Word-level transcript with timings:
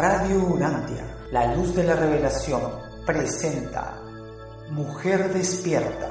Radio 0.00 0.44
Urantia, 0.44 1.26
la 1.32 1.56
luz 1.56 1.74
de 1.74 1.82
la 1.82 1.96
revelación, 1.96 2.62
presenta 3.04 4.00
Mujer 4.70 5.34
despierta. 5.34 6.08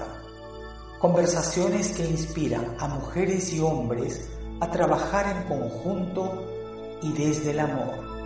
Conversaciones 1.00 1.94
que 1.96 2.06
inspiran 2.06 2.76
a 2.80 2.90
mujeres 2.90 3.54
y 3.54 3.62
hombres 3.62 4.30
a 4.60 4.70
trabajar 4.70 5.34
en 5.34 5.44
conjunto 5.44 6.44
y 7.02 7.14
desde 7.14 7.52
el 7.52 7.62
amor. 7.62 8.17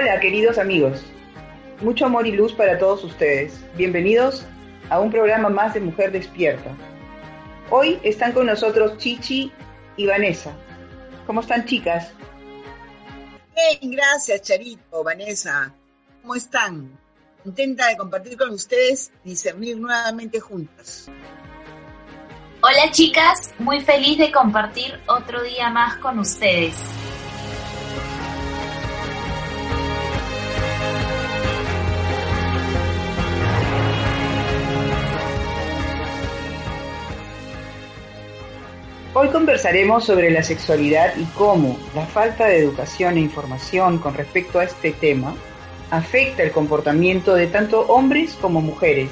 Hola 0.00 0.18
queridos 0.18 0.56
amigos, 0.56 1.02
mucho 1.82 2.06
amor 2.06 2.26
y 2.26 2.32
luz 2.32 2.54
para 2.54 2.78
todos 2.78 3.04
ustedes. 3.04 3.60
Bienvenidos 3.76 4.46
a 4.88 4.98
un 4.98 5.10
programa 5.10 5.50
más 5.50 5.74
de 5.74 5.80
Mujer 5.80 6.10
Despierta. 6.10 6.74
Hoy 7.68 8.00
están 8.02 8.32
con 8.32 8.46
nosotros 8.46 8.96
Chichi 8.96 9.52
y 9.98 10.06
Vanessa. 10.06 10.56
¿Cómo 11.26 11.42
están 11.42 11.66
chicas? 11.66 12.12
Bien, 13.54 13.92
gracias 13.92 14.40
Charito, 14.40 15.04
Vanessa. 15.04 15.70
¿Cómo 16.22 16.34
están? 16.34 16.98
Contenta 17.44 17.88
de 17.88 17.98
compartir 17.98 18.38
con 18.38 18.48
ustedes 18.54 19.12
y 19.22 19.30
discernir 19.30 19.76
nuevamente 19.76 20.40
juntas. 20.40 21.10
Hola 22.62 22.90
chicas, 22.90 23.50
muy 23.58 23.82
feliz 23.82 24.16
de 24.16 24.32
compartir 24.32 24.98
otro 25.06 25.42
día 25.42 25.68
más 25.68 25.96
con 25.96 26.18
ustedes. 26.20 26.74
Hoy 39.12 39.26
conversaremos 39.30 40.04
sobre 40.04 40.30
la 40.30 40.44
sexualidad 40.44 41.16
y 41.16 41.24
cómo 41.36 41.76
la 41.96 42.06
falta 42.06 42.46
de 42.46 42.58
educación 42.58 43.16
e 43.16 43.20
información 43.20 43.98
con 43.98 44.14
respecto 44.14 44.60
a 44.60 44.64
este 44.64 44.92
tema 44.92 45.34
afecta 45.90 46.44
el 46.44 46.52
comportamiento 46.52 47.34
de 47.34 47.48
tanto 47.48 47.80
hombres 47.88 48.38
como 48.40 48.60
mujeres. 48.60 49.10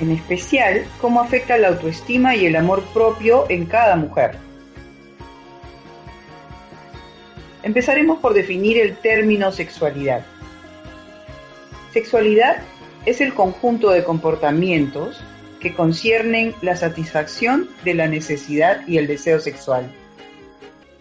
En 0.00 0.12
especial, 0.12 0.86
cómo 1.00 1.20
afecta 1.20 1.58
la 1.58 1.68
autoestima 1.68 2.36
y 2.36 2.46
el 2.46 2.54
amor 2.54 2.84
propio 2.94 3.46
en 3.48 3.66
cada 3.66 3.96
mujer. 3.96 4.36
Empezaremos 7.64 8.20
por 8.20 8.32
definir 8.32 8.78
el 8.78 8.96
término 8.96 9.50
sexualidad. 9.50 10.24
Sexualidad 11.92 12.58
es 13.06 13.20
el 13.20 13.34
conjunto 13.34 13.90
de 13.90 14.04
comportamientos 14.04 15.20
que 15.64 15.74
conciernen 15.74 16.54
la 16.60 16.76
satisfacción 16.76 17.70
de 17.86 17.94
la 17.94 18.06
necesidad 18.06 18.86
y 18.86 18.98
el 18.98 19.06
deseo 19.06 19.40
sexual. 19.40 19.90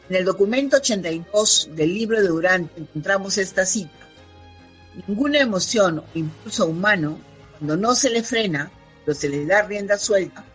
En 0.09 0.15
el 0.15 0.23
documento 0.23 0.77
82 0.77 1.71
del 1.73 1.93
libro 1.93 2.21
de 2.21 2.29
Durante 2.29 2.79
encontramos 2.79 3.37
esta 3.37 3.65
cita. 3.65 3.91
Ninguna 5.05 5.39
emoción 5.39 5.99
o 5.99 6.05
impulso 6.13 6.67
humano, 6.67 7.19
cuando 7.59 7.75
no 7.75 7.93
se 7.93 8.09
le 8.09 8.23
frena, 8.23 8.71
pero 9.03 9.13
se 9.13 9.27
le 9.27 9.45
da 9.45 9.63
rienda 9.63 9.97
suelta, 9.97 10.45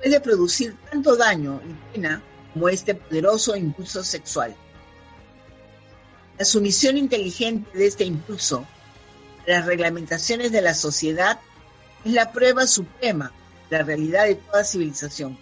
puede 0.00 0.20
producir 0.20 0.76
tanto 0.88 1.16
daño 1.16 1.60
y 1.68 1.94
pena 1.94 2.22
como 2.52 2.68
este 2.68 2.94
poderoso 2.94 3.56
impulso 3.56 4.04
sexual. 4.04 4.54
La 6.38 6.44
sumisión 6.44 6.96
inteligente 6.96 7.76
de 7.76 7.88
este 7.88 8.04
impulso 8.04 8.64
las 9.46 9.66
reglamentaciones 9.66 10.52
de 10.52 10.62
la 10.62 10.74
sociedad 10.74 11.40
es 12.06 12.12
la 12.12 12.30
prueba 12.30 12.68
suprema 12.68 13.32
de 13.68 13.78
la 13.78 13.84
realidad 13.84 14.26
de 14.26 14.36
toda 14.36 14.62
civilización. 14.62 15.36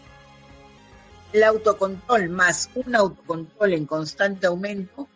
El 1.31 1.43
autocontrol 1.43 2.31
más 2.31 2.71
un 2.75 2.97
autocontrol 2.97 3.75
en 3.75 3.85
constante 3.85 4.47
aumento 4.47 5.07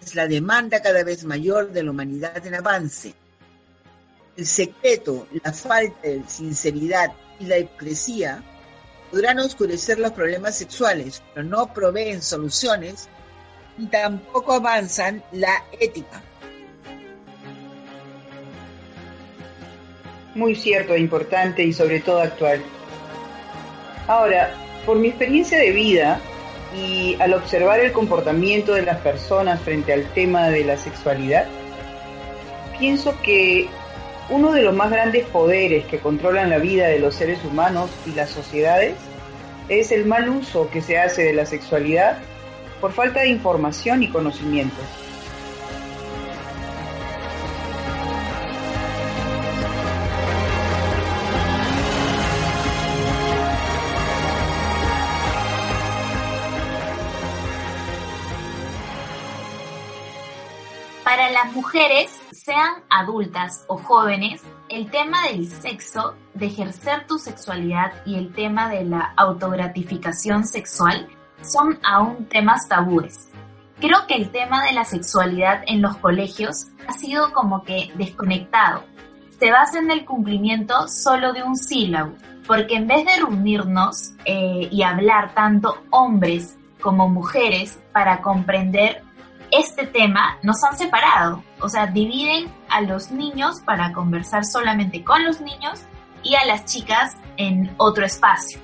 es 0.00 0.14
la 0.14 0.26
demanda 0.26 0.80
cada 0.80 1.04
vez 1.04 1.24
mayor 1.24 1.72
de 1.72 1.82
la 1.82 1.90
humanidad 1.90 2.46
en 2.46 2.54
avance. 2.54 3.14
El 4.34 4.46
secreto, 4.46 5.28
la 5.44 5.52
falta 5.52 6.08
de 6.08 6.22
sinceridad 6.26 7.12
y 7.38 7.44
la 7.44 7.58
hipocresía 7.58 8.42
podrán 9.10 9.40
oscurecer 9.40 9.98
los 9.98 10.12
problemas 10.12 10.56
sexuales, 10.56 11.22
pero 11.34 11.46
no 11.46 11.70
proveen 11.74 12.22
soluciones 12.22 13.10
y 13.76 13.88
tampoco 13.88 14.54
avanzan 14.54 15.22
la 15.32 15.64
ética. 15.78 16.22
Muy 20.34 20.54
cierto, 20.54 20.96
importante 20.96 21.62
y 21.62 21.72
sobre 21.72 22.00
todo 22.00 22.20
actual. 22.20 22.62
Ahora, 24.06 24.54
por 24.86 24.98
mi 24.98 25.08
experiencia 25.08 25.58
de 25.58 25.72
vida 25.72 26.20
y 26.74 27.16
al 27.20 27.34
observar 27.34 27.80
el 27.80 27.92
comportamiento 27.92 28.72
de 28.72 28.82
las 28.82 28.98
personas 28.98 29.60
frente 29.60 29.92
al 29.92 30.04
tema 30.12 30.48
de 30.48 30.64
la 30.64 30.76
sexualidad, 30.76 31.46
pienso 32.78 33.20
que 33.20 33.68
uno 34.30 34.52
de 34.52 34.62
los 34.62 34.74
más 34.74 34.90
grandes 34.90 35.26
poderes 35.26 35.84
que 35.84 35.98
controlan 35.98 36.48
la 36.48 36.58
vida 36.58 36.88
de 36.88 36.98
los 36.98 37.14
seres 37.14 37.38
humanos 37.44 37.90
y 38.06 38.12
las 38.12 38.30
sociedades 38.30 38.94
es 39.68 39.92
el 39.92 40.06
mal 40.06 40.28
uso 40.28 40.70
que 40.70 40.80
se 40.80 40.98
hace 40.98 41.22
de 41.22 41.34
la 41.34 41.44
sexualidad 41.44 42.18
por 42.80 42.92
falta 42.92 43.20
de 43.20 43.28
información 43.28 44.02
y 44.02 44.08
conocimiento. 44.08 44.80
Sean 62.30 62.84
adultas 62.90 63.64
o 63.66 63.76
jóvenes, 63.76 64.42
el 64.68 64.88
tema 64.90 65.26
del 65.28 65.48
sexo, 65.48 66.14
de 66.34 66.46
ejercer 66.46 67.06
tu 67.08 67.18
sexualidad 67.18 67.92
y 68.06 68.16
el 68.16 68.32
tema 68.32 68.68
de 68.68 68.84
la 68.84 69.12
autogratificación 69.16 70.44
sexual 70.44 71.08
son 71.42 71.80
aún 71.82 72.26
temas 72.26 72.68
tabúes. 72.68 73.30
Creo 73.80 74.06
que 74.06 74.14
el 74.14 74.30
tema 74.30 74.64
de 74.64 74.72
la 74.72 74.84
sexualidad 74.84 75.64
en 75.66 75.82
los 75.82 75.96
colegios 75.96 76.68
ha 76.86 76.92
sido 76.92 77.32
como 77.32 77.64
que 77.64 77.90
desconectado. 77.96 78.84
se 79.40 79.50
basa 79.50 79.80
en 79.80 79.90
el 79.90 80.04
cumplimiento 80.04 80.86
solo 80.86 81.32
de 81.32 81.42
un 81.42 81.56
sílabo, 81.56 82.12
porque 82.46 82.76
en 82.76 82.86
vez 82.86 83.04
de 83.04 83.16
reunirnos 83.16 84.12
eh, 84.24 84.68
y 84.70 84.84
hablar 84.84 85.34
tanto 85.34 85.82
hombres 85.90 86.56
como 86.80 87.08
mujeres 87.08 87.80
para 87.92 88.22
comprender 88.22 89.02
este 89.52 89.86
tema, 89.86 90.38
nos 90.42 90.64
han 90.64 90.76
separado, 90.76 91.44
o 91.60 91.68
sea, 91.68 91.86
dividen 91.86 92.50
a 92.68 92.80
los 92.80 93.12
niños 93.12 93.60
para 93.64 93.92
conversar 93.92 94.44
solamente 94.44 95.04
con 95.04 95.24
los 95.24 95.40
niños 95.40 95.82
y 96.22 96.34
a 96.34 96.44
las 96.46 96.64
chicas 96.64 97.16
en 97.36 97.72
otro 97.76 98.04
espacio. 98.04 98.58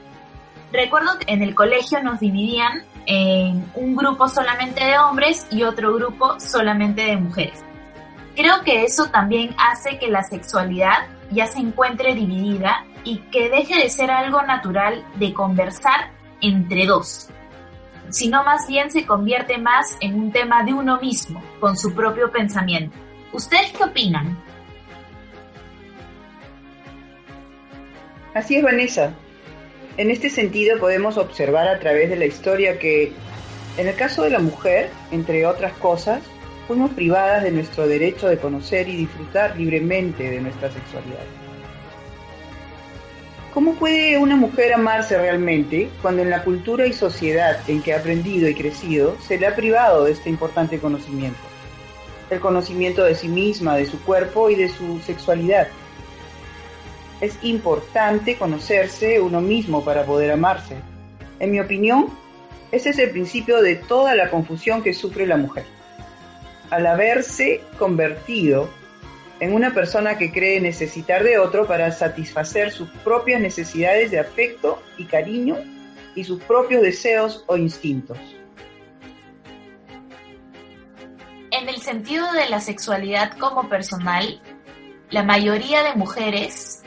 Recuerdo 0.72 1.18
que 1.18 1.32
en 1.32 1.42
el 1.42 1.54
colegio 1.54 2.02
nos 2.02 2.20
dividían 2.20 2.82
en 3.06 3.70
un 3.74 3.96
grupo 3.96 4.28
solamente 4.28 4.84
de 4.84 4.98
hombres 4.98 5.46
y 5.50 5.62
otro 5.62 5.94
grupo 5.94 6.40
solamente 6.40 7.02
de 7.02 7.16
mujeres. 7.16 7.62
Creo 8.34 8.62
que 8.62 8.84
eso 8.84 9.06
también 9.06 9.54
hace 9.58 9.98
que 9.98 10.08
la 10.08 10.22
sexualidad 10.22 11.06
ya 11.30 11.46
se 11.46 11.58
encuentre 11.58 12.14
dividida 12.14 12.84
y 13.04 13.18
que 13.30 13.50
deje 13.50 13.76
de 13.76 13.90
ser 13.90 14.10
algo 14.10 14.42
natural 14.42 15.04
de 15.16 15.32
conversar 15.34 16.12
entre 16.40 16.86
dos, 16.86 17.30
sino 18.10 18.44
más 18.44 18.66
bien 18.66 18.90
se 18.90 19.06
convierte 19.06 19.58
más 19.58 19.96
en 20.00 20.14
un 20.14 20.32
tema 20.32 20.64
de 20.64 20.74
uno 20.74 21.00
mismo, 21.00 21.42
con 21.60 21.76
su 21.76 21.94
propio 21.94 22.30
pensamiento. 22.30 22.96
¿Ustedes 23.32 23.72
qué 23.72 23.84
opinan? 23.84 24.36
Así 28.34 28.56
es, 28.56 28.62
Vanessa. 28.62 29.12
En 29.96 30.10
este 30.10 30.30
sentido 30.30 30.78
podemos 30.78 31.16
observar 31.16 31.66
a 31.66 31.80
través 31.80 32.08
de 32.08 32.16
la 32.16 32.26
historia 32.26 32.78
que, 32.78 33.12
en 33.76 33.88
el 33.88 33.94
caso 33.96 34.22
de 34.22 34.30
la 34.30 34.38
mujer, 34.38 34.90
entre 35.10 35.44
otras 35.44 35.72
cosas, 35.74 36.22
fuimos 36.68 36.90
privadas 36.92 37.42
de 37.42 37.50
nuestro 37.50 37.88
derecho 37.88 38.28
de 38.28 38.38
conocer 38.38 38.88
y 38.88 38.96
disfrutar 38.96 39.56
libremente 39.56 40.30
de 40.30 40.40
nuestra 40.40 40.70
sexualidad. 40.70 41.24
¿Cómo 43.54 43.74
puede 43.74 44.18
una 44.18 44.36
mujer 44.36 44.74
amarse 44.74 45.18
realmente 45.18 45.88
cuando 46.02 46.22
en 46.22 46.30
la 46.30 46.44
cultura 46.44 46.86
y 46.86 46.92
sociedad 46.92 47.58
en 47.66 47.82
que 47.82 47.94
ha 47.94 47.98
aprendido 47.98 48.48
y 48.48 48.54
crecido 48.54 49.16
se 49.20 49.38
le 49.38 49.46
ha 49.46 49.56
privado 49.56 50.04
de 50.04 50.12
este 50.12 50.28
importante 50.28 50.78
conocimiento? 50.78 51.40
El 52.30 52.40
conocimiento 52.40 53.04
de 53.04 53.14
sí 53.14 53.28
misma, 53.28 53.76
de 53.76 53.86
su 53.86 53.98
cuerpo 54.02 54.50
y 54.50 54.54
de 54.54 54.68
su 54.68 55.00
sexualidad 55.00 55.68
es 57.20 57.38
importante 57.42 58.36
conocerse 58.36 59.20
uno 59.20 59.40
mismo 59.40 59.84
para 59.84 60.04
poder 60.04 60.30
amarse. 60.30 60.76
En 61.40 61.50
mi 61.50 61.60
opinión, 61.60 62.08
ese 62.70 62.90
es 62.90 62.98
el 62.98 63.10
principio 63.10 63.60
de 63.60 63.76
toda 63.76 64.14
la 64.14 64.30
confusión 64.30 64.82
que 64.82 64.94
sufre 64.94 65.26
la 65.26 65.36
mujer. 65.36 65.64
Al 66.70 66.86
haberse 66.86 67.62
convertido 67.78 68.68
en 69.40 69.54
una 69.54 69.72
persona 69.72 70.18
que 70.18 70.32
cree 70.32 70.60
necesitar 70.60 71.22
de 71.22 71.38
otro 71.38 71.66
para 71.66 71.90
satisfacer 71.92 72.72
sus 72.72 72.88
propias 73.04 73.40
necesidades 73.40 74.10
de 74.10 74.18
afecto 74.18 74.82
y 74.96 75.04
cariño 75.04 75.56
y 76.14 76.24
sus 76.24 76.42
propios 76.42 76.82
deseos 76.82 77.44
o 77.46 77.56
instintos. 77.56 78.18
En 81.50 81.68
el 81.68 81.80
sentido 81.80 82.30
de 82.32 82.48
la 82.48 82.60
sexualidad 82.60 83.36
como 83.38 83.68
personal, 83.68 84.40
la 85.10 85.22
mayoría 85.22 85.82
de 85.82 85.94
mujeres 85.94 86.82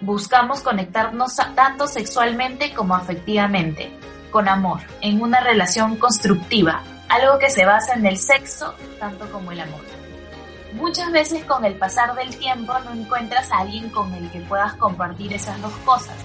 buscamos 0.00 0.60
conectarnos 0.60 1.36
tanto 1.54 1.86
sexualmente 1.86 2.74
como 2.74 2.94
afectivamente, 2.94 3.90
con 4.30 4.48
amor, 4.48 4.80
en 5.00 5.22
una 5.22 5.40
relación 5.40 5.96
constructiva, 5.96 6.82
algo 7.08 7.38
que 7.38 7.50
se 7.50 7.64
basa 7.64 7.94
en 7.94 8.06
el 8.06 8.18
sexo 8.18 8.74
tanto 8.98 9.30
como 9.30 9.52
el 9.52 9.60
amor. 9.60 9.95
Muchas 10.76 11.10
veces 11.10 11.44
con 11.44 11.64
el 11.64 11.74
pasar 11.74 12.14
del 12.14 12.36
tiempo 12.36 12.72
no 12.84 12.92
encuentras 12.92 13.50
a 13.50 13.58
alguien 13.58 13.90
con 13.90 14.12
el 14.14 14.30
que 14.30 14.40
puedas 14.40 14.74
compartir 14.74 15.32
esas 15.32 15.60
dos 15.60 15.72
cosas, 15.84 16.16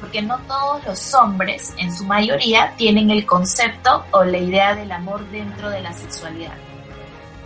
porque 0.00 0.22
no 0.22 0.38
todos 0.48 0.84
los 0.84 1.14
hombres, 1.14 1.72
en 1.76 1.94
su 1.94 2.04
mayoría, 2.04 2.74
tienen 2.76 3.10
el 3.10 3.24
concepto 3.24 4.04
o 4.10 4.24
la 4.24 4.38
idea 4.38 4.74
del 4.74 4.90
amor 4.92 5.24
dentro 5.30 5.70
de 5.70 5.82
la 5.82 5.92
sexualidad 5.92 6.54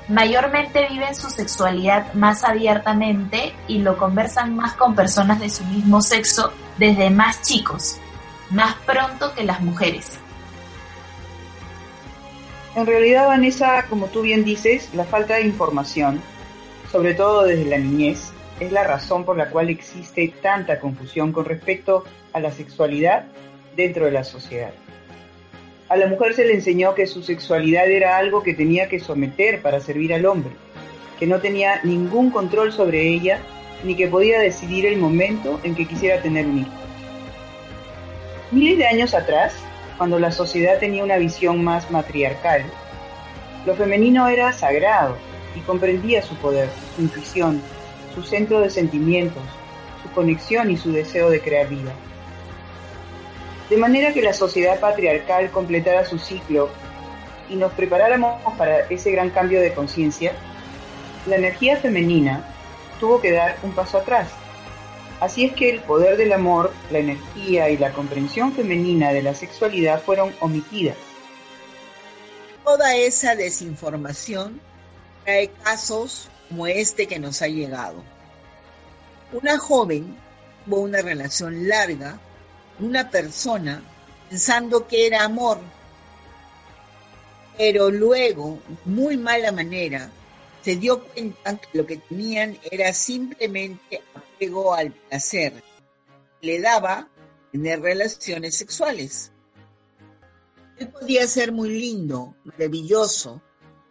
mayormente 0.09 0.89
viven 0.89 1.15
su 1.15 1.31
sexualidad 1.31 2.13
más 2.15 2.45
abiertamente 2.45 3.55
y 3.69 3.79
lo 3.79 3.97
conversan 3.97 4.57
más 4.57 4.75
con 4.75 4.95
personas 4.95 5.41
de 5.41 5.49
su 5.49 5.65
mismo 5.65 6.03
sexo 6.03 6.53
desde 6.79 7.11
más 7.11 7.43
chicos, 7.43 7.99
más 8.51 8.75
pronto 8.87 9.35
que 9.35 9.45
las 9.45 9.61
mujeres. 9.61 10.19
En 12.75 12.87
realidad, 12.87 13.27
Vanessa, 13.27 13.87
como 13.89 14.07
tú 14.07 14.23
bien 14.23 14.45
dices, 14.45 14.91
la 14.95 15.05
falta 15.05 15.35
de 15.35 15.43
información, 15.43 16.21
sobre 16.93 17.15
todo 17.15 17.45
desde 17.45 17.65
la 17.65 17.79
niñez, 17.79 18.33
es 18.61 18.71
la 18.71 18.85
razón 18.85 19.25
por 19.25 19.39
la 19.39 19.49
cual 19.49 19.71
existe 19.71 20.31
tanta 20.43 20.79
confusión 20.79 21.33
con 21.33 21.47
respecto 21.47 22.05
a 22.35 22.39
la 22.39 22.53
sexualidad 22.53 23.25
dentro 23.75 24.05
de 24.05 24.13
la 24.13 24.25
sociedad. 24.25 24.73
A 25.89 25.97
la 25.97 26.07
mujer 26.07 26.35
se 26.35 26.45
le 26.45 26.53
enseñó 26.53 26.95
que 26.95 27.07
su 27.07 27.23
sexualidad 27.23 27.91
era 27.91 28.19
algo 28.19 28.43
que 28.43 28.53
tenía 28.53 28.91
que 28.91 29.01
someter 29.01 29.63
para 29.63 29.81
servir 29.81 30.13
al 30.13 30.27
hombre, 30.27 30.53
que 31.19 31.27
no 31.27 31.41
tenía 31.41 31.81
ningún 31.83 32.31
control 32.31 32.73
sobre 32.73 33.09
ella, 33.09 33.39
ni 33.85 33.97
que 33.97 34.09
podía 34.09 34.39
decidir 34.39 34.85
el 34.85 34.99
momento 34.99 35.61
en 35.65 35.75
que 35.75 35.89
quisiera 35.89 36.21
tener 36.21 36.47
un 36.47 36.59
hijo. 36.59 36.71
Miles 38.51 38.77
de 38.77 38.87
años 38.87 39.15
atrás, 39.15 39.55
cuando 39.97 40.19
la 40.19 40.31
sociedad 40.31 40.79
tenía 40.79 41.03
una 41.03 41.17
visión 41.17 41.65
más 41.65 41.91
matriarcal, 41.91 42.65
lo 43.65 43.75
femenino 43.77 44.29
era 44.29 44.53
sagrado 44.53 45.17
y 45.57 45.61
comprendía 45.61 46.23
su 46.23 46.35
poder, 46.37 46.69
su 46.97 47.03
intuición, 47.03 47.61
su 48.15 48.23
centro 48.23 48.61
de 48.61 48.71
sentimientos, 48.71 49.43
su 50.03 50.11
conexión 50.11 50.71
y 50.71 50.77
su 50.77 50.93
deseo 50.93 51.31
de 51.31 51.41
crear 51.41 51.69
vida 51.69 51.93
de 53.73 53.79
manera 53.79 54.13
que 54.13 54.21
la 54.21 54.35
sociedad 54.35 54.79
patriarcal 54.81 55.51
completara 55.51 56.05
su 56.05 56.19
ciclo 56.19 56.69
y 57.49 57.57
nos 57.57 57.73
preparáramos 57.73 58.43
para 58.59 58.81
ese 58.89 59.11
gran 59.11 59.31
cambio 59.31 59.63
de 59.63 59.73
conciencia, 59.73 60.35
la 61.27 61.37
energía 61.37 61.79
femenina 61.79 62.45
tuvo 63.01 63.23
que 63.23 63.33
dar 63.33 63.57
un 63.63 63.73
paso 63.73 63.97
atrás. 63.97 64.29
Así 65.21 65.47
es 65.47 65.55
que 65.55 65.71
el 65.71 65.81
poder 65.81 66.19
del 66.19 66.35
amor, 66.35 66.71
la 66.91 66.99
energía 66.99 67.71
y 67.71 67.79
la 67.79 67.93
comprensión 67.93 68.53
femenina 68.53 69.11
de 69.15 69.23
la 69.23 69.35
sexualidad 69.35 70.03
fueron 70.03 70.35
omitidas. 70.41 70.99
Toda 72.65 72.95
esa 72.95 73.37
desinformación 73.37 74.61
trae 75.25 75.51
casos 75.65 76.29
como 76.49 76.67
este 76.67 77.07
que 77.07 77.19
nos 77.19 77.43
ha 77.43 77.49
llegado. 77.49 78.03
Una 79.33 79.59
joven 79.59 80.17
tuvo 80.65 80.81
una 80.81 81.01
relación 81.01 81.69
larga 81.69 82.19
una 82.79 83.11
persona 83.11 83.83
pensando 84.29 84.87
que 84.87 85.07
era 85.07 85.25
amor, 85.25 85.59
pero 87.57 87.91
luego, 87.91 88.59
muy 88.85 89.17
mala 89.17 89.53
manera, 89.53 90.11
se 90.63 90.77
dio 90.77 91.05
cuenta 91.05 91.59
que 91.59 91.79
lo 91.79 91.87
que 91.87 91.99
tenían 91.99 92.59
era 92.71 92.93
simplemente 92.93 94.03
apego 94.15 94.75
al 94.75 94.93
placer. 94.93 95.63
Le 96.41 96.61
daba 96.61 97.09
tener 97.51 97.81
relaciones 97.81 98.57
sexuales. 98.57 99.33
Él 100.79 100.89
podía 100.89 101.27
ser 101.27 101.53
muy 101.53 101.69
lindo, 101.69 102.35
maravilloso, 102.45 103.41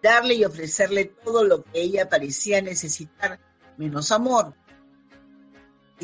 darle 0.02 0.36
y 0.36 0.46
ofrecerle 0.46 1.06
todo 1.06 1.44
lo 1.44 1.64
que 1.64 1.82
ella 1.82 2.10
parecía 2.10 2.62
necesitar, 2.62 3.40
menos 3.78 4.12
amor 4.12 4.56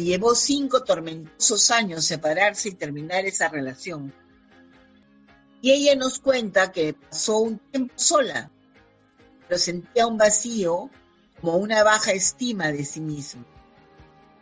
llevó 0.03 0.35
cinco 0.35 0.83
tormentosos 0.83 1.71
años 1.71 2.05
separarse 2.05 2.69
y 2.69 2.75
terminar 2.75 3.25
esa 3.25 3.49
relación. 3.49 4.13
Y 5.61 5.71
ella 5.71 5.95
nos 5.95 6.19
cuenta 6.19 6.71
que 6.71 6.93
pasó 6.93 7.39
un 7.39 7.57
tiempo 7.57 7.93
sola, 7.97 8.51
pero 9.47 9.59
sentía 9.59 10.05
un 10.05 10.17
vacío 10.17 10.89
como 11.41 11.57
una 11.57 11.83
baja 11.83 12.11
estima 12.11 12.71
de 12.71 12.85
sí 12.85 12.99
misma. 12.99 13.45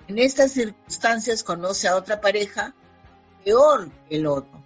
En 0.07 0.19
estas 0.19 0.51
circunstancias 0.51 1.43
conoce 1.43 1.87
a 1.87 1.95
otra 1.95 2.21
pareja 2.21 2.75
peor 3.43 3.89
que 4.09 4.17
el 4.17 4.27
otro 4.27 4.63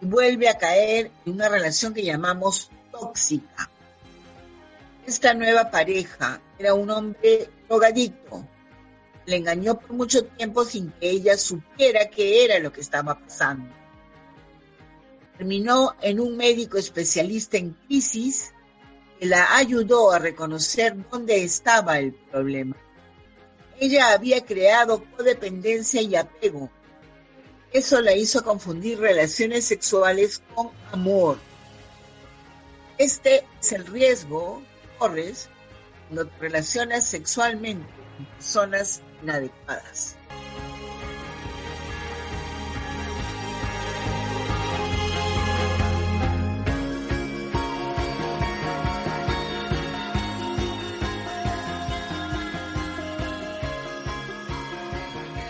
y 0.00 0.06
vuelve 0.06 0.48
a 0.48 0.56
caer 0.56 1.10
en 1.26 1.34
una 1.34 1.48
relación 1.48 1.92
que 1.92 2.04
llamamos 2.04 2.70
tóxica. 2.90 3.70
Esta 5.10 5.34
nueva 5.34 5.72
pareja 5.72 6.40
era 6.56 6.72
un 6.72 6.88
hombre 6.88 7.50
drogadicto, 7.68 8.46
le 9.26 9.38
engañó 9.38 9.76
por 9.76 9.92
mucho 9.92 10.24
tiempo 10.24 10.64
sin 10.64 10.92
que 10.92 11.10
ella 11.10 11.36
supiera 11.36 12.08
qué 12.08 12.44
era 12.44 12.60
lo 12.60 12.72
que 12.72 12.80
estaba 12.80 13.18
pasando. 13.18 13.74
Terminó 15.36 15.96
en 16.00 16.20
un 16.20 16.36
médico 16.36 16.78
especialista 16.78 17.56
en 17.56 17.72
crisis 17.88 18.52
que 19.18 19.26
la 19.26 19.56
ayudó 19.56 20.12
a 20.12 20.20
reconocer 20.20 20.94
dónde 21.10 21.42
estaba 21.42 21.98
el 21.98 22.12
problema. 22.12 22.76
Ella 23.80 24.12
había 24.12 24.44
creado 24.44 25.02
codependencia 25.16 26.00
y 26.02 26.14
apego. 26.14 26.70
Eso 27.72 28.00
la 28.00 28.14
hizo 28.14 28.44
confundir 28.44 29.00
relaciones 29.00 29.64
sexuales 29.64 30.40
con 30.54 30.70
amor. 30.92 31.36
Este 32.96 33.44
es 33.60 33.72
el 33.72 33.88
riesgo 33.88 34.62
cuando 35.00 36.26
te 36.26 36.38
relacionas 36.38 37.04
sexualmente 37.04 37.88
con 38.16 38.26
personas 38.26 39.02
inadecuadas. 39.22 40.16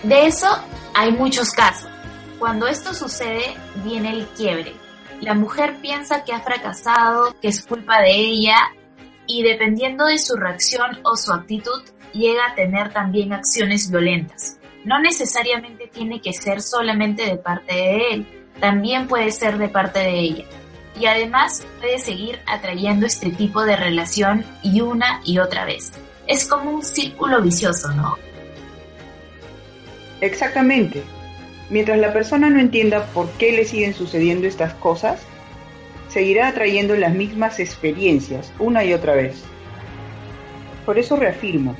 De 0.04 0.26
eso 0.26 0.48
hay 0.94 1.12
muchos 1.12 1.50
casos. 1.50 1.90
Cuando 2.38 2.66
esto 2.66 2.94
sucede, 2.94 3.56
viene 3.84 4.12
el 4.12 4.26
quiebre. 4.28 4.74
La 5.20 5.34
mujer 5.34 5.76
piensa 5.82 6.24
que 6.24 6.32
ha 6.32 6.40
fracasado, 6.40 7.38
que 7.40 7.48
es 7.48 7.66
culpa 7.66 8.00
de 8.00 8.10
ella, 8.12 8.56
y 9.32 9.44
dependiendo 9.44 10.06
de 10.06 10.18
su 10.18 10.34
reacción 10.34 10.98
o 11.04 11.16
su 11.16 11.32
actitud, 11.32 11.82
llega 12.12 12.46
a 12.46 12.54
tener 12.56 12.92
también 12.92 13.32
acciones 13.32 13.88
violentas. 13.88 14.58
No 14.84 15.00
necesariamente 15.00 15.86
tiene 15.86 16.20
que 16.20 16.32
ser 16.32 16.60
solamente 16.60 17.24
de 17.24 17.36
parte 17.36 17.72
de 17.72 18.10
él, 18.10 18.26
también 18.58 19.06
puede 19.06 19.30
ser 19.30 19.56
de 19.58 19.68
parte 19.68 20.00
de 20.00 20.18
ella. 20.18 20.44
Y 20.98 21.06
además 21.06 21.64
puede 21.78 22.00
seguir 22.00 22.40
atrayendo 22.44 23.06
este 23.06 23.30
tipo 23.30 23.62
de 23.62 23.76
relación 23.76 24.44
y 24.64 24.80
una 24.80 25.20
y 25.24 25.38
otra 25.38 25.64
vez. 25.64 25.92
Es 26.26 26.48
como 26.48 26.72
un 26.72 26.82
círculo 26.82 27.40
vicioso, 27.40 27.92
¿no? 27.92 28.16
Exactamente. 30.20 31.04
Mientras 31.70 31.98
la 31.98 32.12
persona 32.12 32.50
no 32.50 32.58
entienda 32.58 33.06
por 33.12 33.30
qué 33.32 33.52
le 33.52 33.64
siguen 33.64 33.94
sucediendo 33.94 34.48
estas 34.48 34.74
cosas, 34.74 35.20
seguirá 36.10 36.48
atrayendo 36.48 36.96
las 36.96 37.14
mismas 37.14 37.60
experiencias 37.60 38.52
una 38.58 38.84
y 38.84 38.92
otra 38.92 39.14
vez. 39.14 39.42
Por 40.84 40.98
eso 40.98 41.16
reafirmo, 41.16 41.76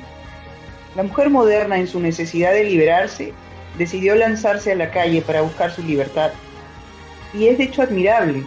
la 0.95 1.03
mujer 1.03 1.29
moderna 1.29 1.77
en 1.77 1.87
su 1.87 1.99
necesidad 1.99 2.53
de 2.53 2.63
liberarse 2.63 3.33
decidió 3.77 4.15
lanzarse 4.15 4.71
a 4.71 4.75
la 4.75 4.91
calle 4.91 5.21
para 5.21 5.41
buscar 5.41 5.71
su 5.71 5.83
libertad. 5.83 6.31
Y 7.33 7.47
es 7.47 7.57
de 7.57 7.65
hecho 7.65 7.81
admirable 7.81 8.43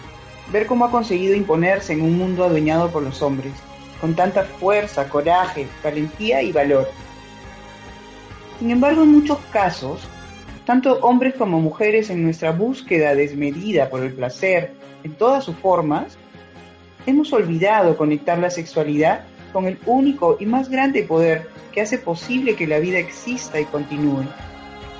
ver 0.52 0.66
cómo 0.66 0.84
ha 0.84 0.90
conseguido 0.90 1.34
imponerse 1.34 1.92
en 1.92 2.02
un 2.02 2.18
mundo 2.18 2.44
adueñado 2.44 2.90
por 2.90 3.02
los 3.02 3.22
hombres, 3.22 3.52
con 4.00 4.14
tanta 4.14 4.44
fuerza, 4.44 5.08
coraje, 5.08 5.66
valentía 5.82 6.42
y 6.42 6.52
valor. 6.52 6.90
Sin 8.58 8.70
embargo, 8.70 9.02
en 9.02 9.12
muchos 9.12 9.38
casos, 9.50 10.06
tanto 10.66 10.98
hombres 11.00 11.34
como 11.34 11.60
mujeres 11.60 12.10
en 12.10 12.22
nuestra 12.22 12.52
búsqueda 12.52 13.14
desmedida 13.14 13.88
por 13.88 14.02
el 14.02 14.12
placer 14.12 14.83
en 15.04 15.14
todas 15.14 15.44
sus 15.44 15.56
formas, 15.56 16.16
hemos 17.06 17.32
olvidado 17.32 17.96
conectar 17.96 18.38
la 18.38 18.50
sexualidad 18.50 19.24
con 19.52 19.66
el 19.66 19.78
único 19.86 20.36
y 20.40 20.46
más 20.46 20.68
grande 20.68 21.04
poder 21.04 21.48
que 21.72 21.80
hace 21.80 21.98
posible 21.98 22.56
que 22.56 22.66
la 22.66 22.78
vida 22.78 22.98
exista 22.98 23.60
y 23.60 23.66
continúe, 23.66 24.24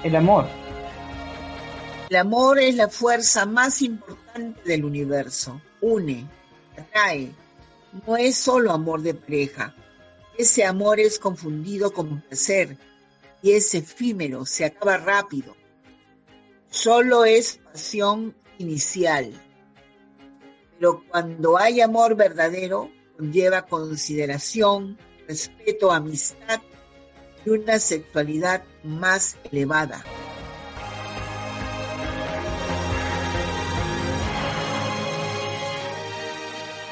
el 0.05 0.15
amor. 0.15 0.47
El 2.11 2.17
amor 2.17 2.61
es 2.61 2.77
la 2.77 2.89
fuerza 2.89 3.47
más 3.47 3.83
importante 3.83 4.61
del 4.65 4.85
universo. 4.85 5.61
Une, 5.81 6.27
atrae. 6.77 7.33
No 8.07 8.17
es 8.17 8.37
solo 8.37 8.73
amor 8.73 9.03
de 9.03 9.15
pareja. 9.15 9.75
Ese 10.37 10.65
amor 10.65 11.01
es 11.01 11.19
confundido 11.19 11.93
con 11.93 12.21
placer, 12.21 12.77
y 13.41 13.53
es 13.53 13.75
efímero, 13.75 14.47
se 14.47 14.65
acaba 14.65 14.97
rápido. 14.97 15.55
Solo 16.71 17.25
es 17.25 17.61
pasión 17.73 18.35
inicial. 18.59 19.33
Pero 20.79 21.03
cuando 21.09 21.57
hay 21.59 21.81
amor 21.81 22.17
verdadero, 22.17 22.91
conlleva 23.17 23.63
consideración, 23.63 24.99
respeto, 25.29 25.93
amistad 25.93 26.61
y 27.45 27.51
una 27.51 27.79
sexualidad 27.79 28.65
más 28.83 29.37
elevada. 29.51 30.05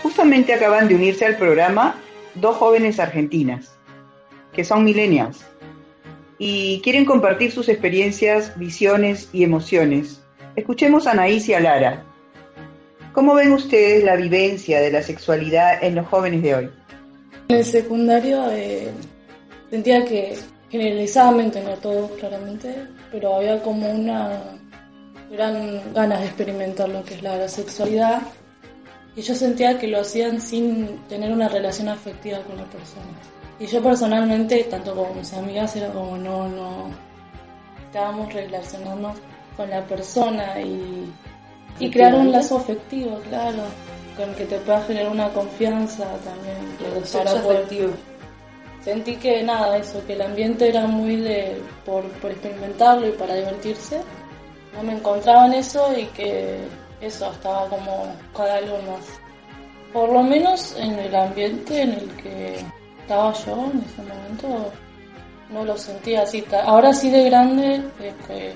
Justamente 0.02 0.52
acaban 0.52 0.88
de 0.88 0.94
unirse 0.94 1.24
al 1.24 1.36
programa 1.36 1.96
dos 2.34 2.56
jóvenes 2.56 3.00
argentinas, 3.00 3.72
que 4.52 4.64
son 4.64 4.84
millennials, 4.84 5.44
y 6.38 6.80
quieren 6.82 7.04
compartir 7.04 7.50
sus 7.50 7.68
experiencias, 7.68 8.56
visiones 8.58 9.28
y 9.32 9.44
emociones. 9.44 10.22
Escuchemos 10.56 11.06
a 11.06 11.12
Anaís 11.12 11.48
y 11.48 11.54
a 11.54 11.60
Lara. 11.60 12.04
¿Cómo 13.12 13.34
ven 13.34 13.52
ustedes 13.52 14.04
la 14.04 14.16
vivencia 14.16 14.80
de 14.80 14.90
la 14.90 15.02
sexualidad 15.02 15.84
en 15.84 15.96
los 15.96 16.06
jóvenes 16.06 16.42
de 16.42 16.54
hoy? 16.54 16.70
En 17.48 17.56
el 17.56 17.64
secundario 17.64 18.50
eh, 18.50 18.88
sentía 19.70 20.02
que 20.04 20.38
generalizadamente, 20.70 21.62
no 21.62 21.72
todos 21.72 22.10
claramente, 22.12 22.74
pero 23.10 23.36
había 23.36 23.62
como 23.62 23.90
una 23.90 24.40
gran 25.30 25.92
ganas 25.92 26.20
de 26.20 26.26
experimentar 26.26 26.88
lo 26.88 27.04
que 27.04 27.14
es 27.14 27.22
la 27.22 27.46
sexualidad 27.48 28.22
y 29.14 29.20
yo 29.20 29.34
sentía 29.34 29.78
que 29.78 29.88
lo 29.88 30.00
hacían 30.00 30.40
sin 30.40 30.98
tener 31.08 31.32
una 31.32 31.48
relación 31.48 31.90
afectiva 31.90 32.38
con 32.44 32.56
la 32.56 32.64
persona. 32.64 33.04
Y 33.58 33.66
yo 33.66 33.82
personalmente, 33.82 34.64
tanto 34.64 34.94
como 34.94 35.14
mis 35.14 35.32
amigas, 35.34 35.76
era 35.76 35.88
como 35.88 36.16
no, 36.16 36.48
no, 36.48 36.90
estábamos 37.86 38.32
relacionando 38.32 39.12
con 39.54 39.68
la 39.68 39.84
persona 39.84 40.58
y, 40.62 41.12
y 41.78 41.90
crear 41.90 42.14
un 42.14 42.30
lazo 42.30 42.58
afectivo, 42.58 43.18
claro, 43.28 43.62
con 44.16 44.34
que 44.34 44.44
te 44.44 44.58
pueda 44.58 44.82
generar 44.82 45.10
una 45.10 45.28
confianza 45.30 46.04
también. 46.24 47.02
Para 47.12 47.32
afectivo. 47.32 47.92
Sentí 48.82 49.16
que 49.16 49.42
nada, 49.42 49.76
eso, 49.76 50.04
que 50.06 50.14
el 50.14 50.22
ambiente 50.22 50.68
era 50.68 50.86
muy 50.86 51.16
de 51.16 51.60
por, 51.84 52.02
por 52.20 52.32
experimentarlo 52.32 53.08
y 53.08 53.12
para 53.12 53.34
divertirse. 53.34 54.00
No 54.74 54.82
me 54.82 54.94
encontraba 54.94 55.46
en 55.46 55.54
eso 55.54 55.88
y 55.96 56.06
que 56.06 56.58
eso 57.00 57.30
estaba 57.30 57.68
como 57.68 58.12
cada 58.36 58.56
algo 58.56 58.78
más. 58.78 59.06
Por 59.92 60.10
lo 60.10 60.22
menos 60.22 60.74
en 60.78 60.98
el 60.98 61.14
ambiente 61.14 61.82
en 61.82 61.92
el 61.92 62.10
que 62.16 62.56
estaba 63.00 63.32
yo 63.34 63.70
en 63.72 63.84
ese 63.84 64.02
momento 64.02 64.72
no 65.50 65.64
lo 65.64 65.76
sentía 65.76 66.22
así. 66.22 66.44
Ahora 66.64 66.92
sí 66.92 67.10
de 67.10 67.24
grande 67.24 67.82
es 68.00 68.14
que 68.26 68.52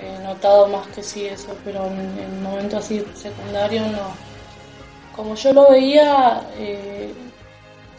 he 0.00 0.18
notado 0.22 0.66
más 0.68 0.86
que 0.88 1.02
sí 1.02 1.26
eso, 1.26 1.56
pero 1.64 1.86
en 1.86 2.18
el 2.18 2.40
momento 2.40 2.78
así 2.78 3.04
secundario 3.14 3.82
no. 3.82 4.14
Como 5.14 5.34
yo 5.34 5.52
lo 5.52 5.70
veía, 5.70 6.42
eh, 6.56 7.12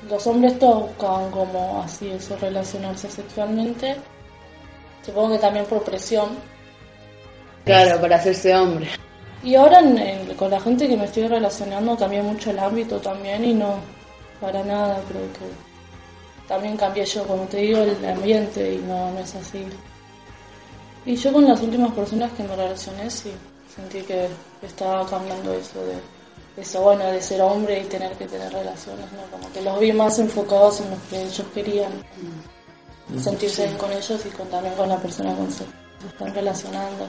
los 0.09 0.25
hombres 0.27 0.59
todos 0.59 0.83
buscaban 0.89 1.31
como 1.31 1.81
así 1.83 2.09
eso, 2.09 2.37
relacionarse 2.37 3.09
sexualmente. 3.09 3.95
Supongo 5.05 5.33
que 5.33 5.39
también 5.39 5.65
por 5.65 5.83
presión. 5.83 6.29
Claro, 7.65 7.99
para 7.99 8.17
hacerse 8.17 8.55
hombre. 8.55 8.87
Y 9.43 9.55
ahora 9.55 9.81
con 10.37 10.51
la 10.51 10.59
gente 10.59 10.87
que 10.87 10.97
me 10.97 11.05
estoy 11.05 11.27
relacionando 11.27 11.95
cambié 11.95 12.21
mucho 12.21 12.51
el 12.51 12.59
ámbito 12.59 12.99
también 12.99 13.45
y 13.45 13.53
no, 13.53 13.75
para 14.41 14.63
nada 14.63 14.99
creo 15.07 15.21
que 15.33 16.47
también 16.47 16.77
cambié 16.77 17.05
yo, 17.05 17.25
como 17.27 17.43
te 17.43 17.57
digo, 17.57 17.79
el 17.79 18.05
ambiente 18.05 18.73
y 18.73 18.77
no, 18.77 19.11
no 19.11 19.19
es 19.19 19.35
así. 19.35 19.65
Y 21.07 21.15
yo 21.15 21.33
con 21.33 21.47
las 21.47 21.59
últimas 21.61 21.91
personas 21.93 22.31
que 22.33 22.43
me 22.43 22.55
relacioné, 22.55 23.09
sí, 23.09 23.31
sentí 23.73 24.01
que 24.01 24.27
estaba 24.61 25.03
cambiando 25.09 25.53
eso 25.53 25.79
de 25.83 26.61
eso, 26.61 26.81
bueno, 26.81 27.05
de 27.05 27.21
ser 27.21 27.41
hombre 27.41 27.79
y 27.79 27.83
tener 27.83 28.11
que 28.13 28.25
tener 28.25 28.51
relaciones, 28.51 29.05
¿no? 29.13 29.21
Como 29.31 29.51
que 29.53 29.61
los 29.61 29.79
vi 29.79 29.93
más 29.93 30.19
enfocados 30.19 30.81
en 30.81 30.89
lo 30.89 30.97
que 31.09 31.21
ellos 31.21 31.45
querían, 31.53 31.91
mm. 33.09 33.19
sentirse 33.19 33.65
bien 33.65 33.77
con 33.77 33.91
ellos 33.91 34.19
y 34.25 34.29
con, 34.29 34.47
también 34.49 34.73
con 34.75 34.89
la 34.89 34.97
persona 34.97 35.35
con 35.35 35.47
que 35.47 35.53
se 35.53 35.63
están 36.09 36.33
relacionando. 36.33 37.07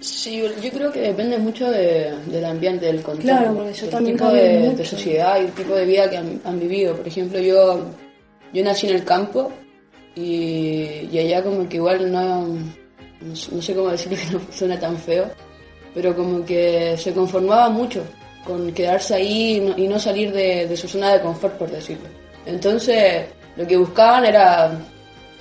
Sí, 0.00 0.42
yo 0.62 0.70
creo 0.70 0.92
que 0.92 1.00
depende 1.00 1.38
mucho 1.38 1.70
del 1.70 2.44
ambiente, 2.44 2.86
del 2.86 3.02
contexto, 3.02 3.36
claro, 3.36 3.54
porque 3.54 3.72
yo 3.72 3.88
también 3.88 4.16
tipo 4.16 4.30
de, 4.30 4.84
sociedad 4.84 5.40
y 5.40 5.46
el 5.46 5.52
tipo 5.52 5.74
de 5.74 5.86
vida 5.86 6.10
que 6.10 6.18
han, 6.18 6.40
han 6.44 6.60
vivido. 6.60 6.94
Por 6.94 7.08
ejemplo, 7.08 7.38
yo 7.40 7.86
yo 8.54 8.62
nací 8.62 8.86
en 8.86 8.94
el 8.94 9.04
campo 9.04 9.50
y, 10.14 11.18
allá 11.18 11.42
como 11.42 11.68
que 11.68 11.76
igual 11.76 12.12
no, 12.12 12.56
no, 13.20 13.62
sé 13.62 13.74
cómo 13.74 13.90
decir 13.90 14.16
que 14.18 14.32
no 14.32 14.40
suena 14.50 14.78
tan 14.78 14.96
feo, 14.96 15.26
pero 15.94 16.14
como 16.14 16.44
que 16.44 16.96
se 16.96 17.12
conformaba 17.12 17.68
mucho 17.70 18.02
con 18.44 18.72
quedarse 18.72 19.14
ahí 19.14 19.74
y 19.76 19.88
no, 19.88 19.98
salir 19.98 20.32
de, 20.32 20.76
su 20.76 20.86
zona 20.86 21.14
de 21.14 21.20
confort, 21.22 21.54
por 21.56 21.70
decirlo. 21.70 22.08
Entonces, 22.44 23.26
lo 23.56 23.66
que 23.66 23.76
buscaban 23.76 24.26
era 24.26 24.78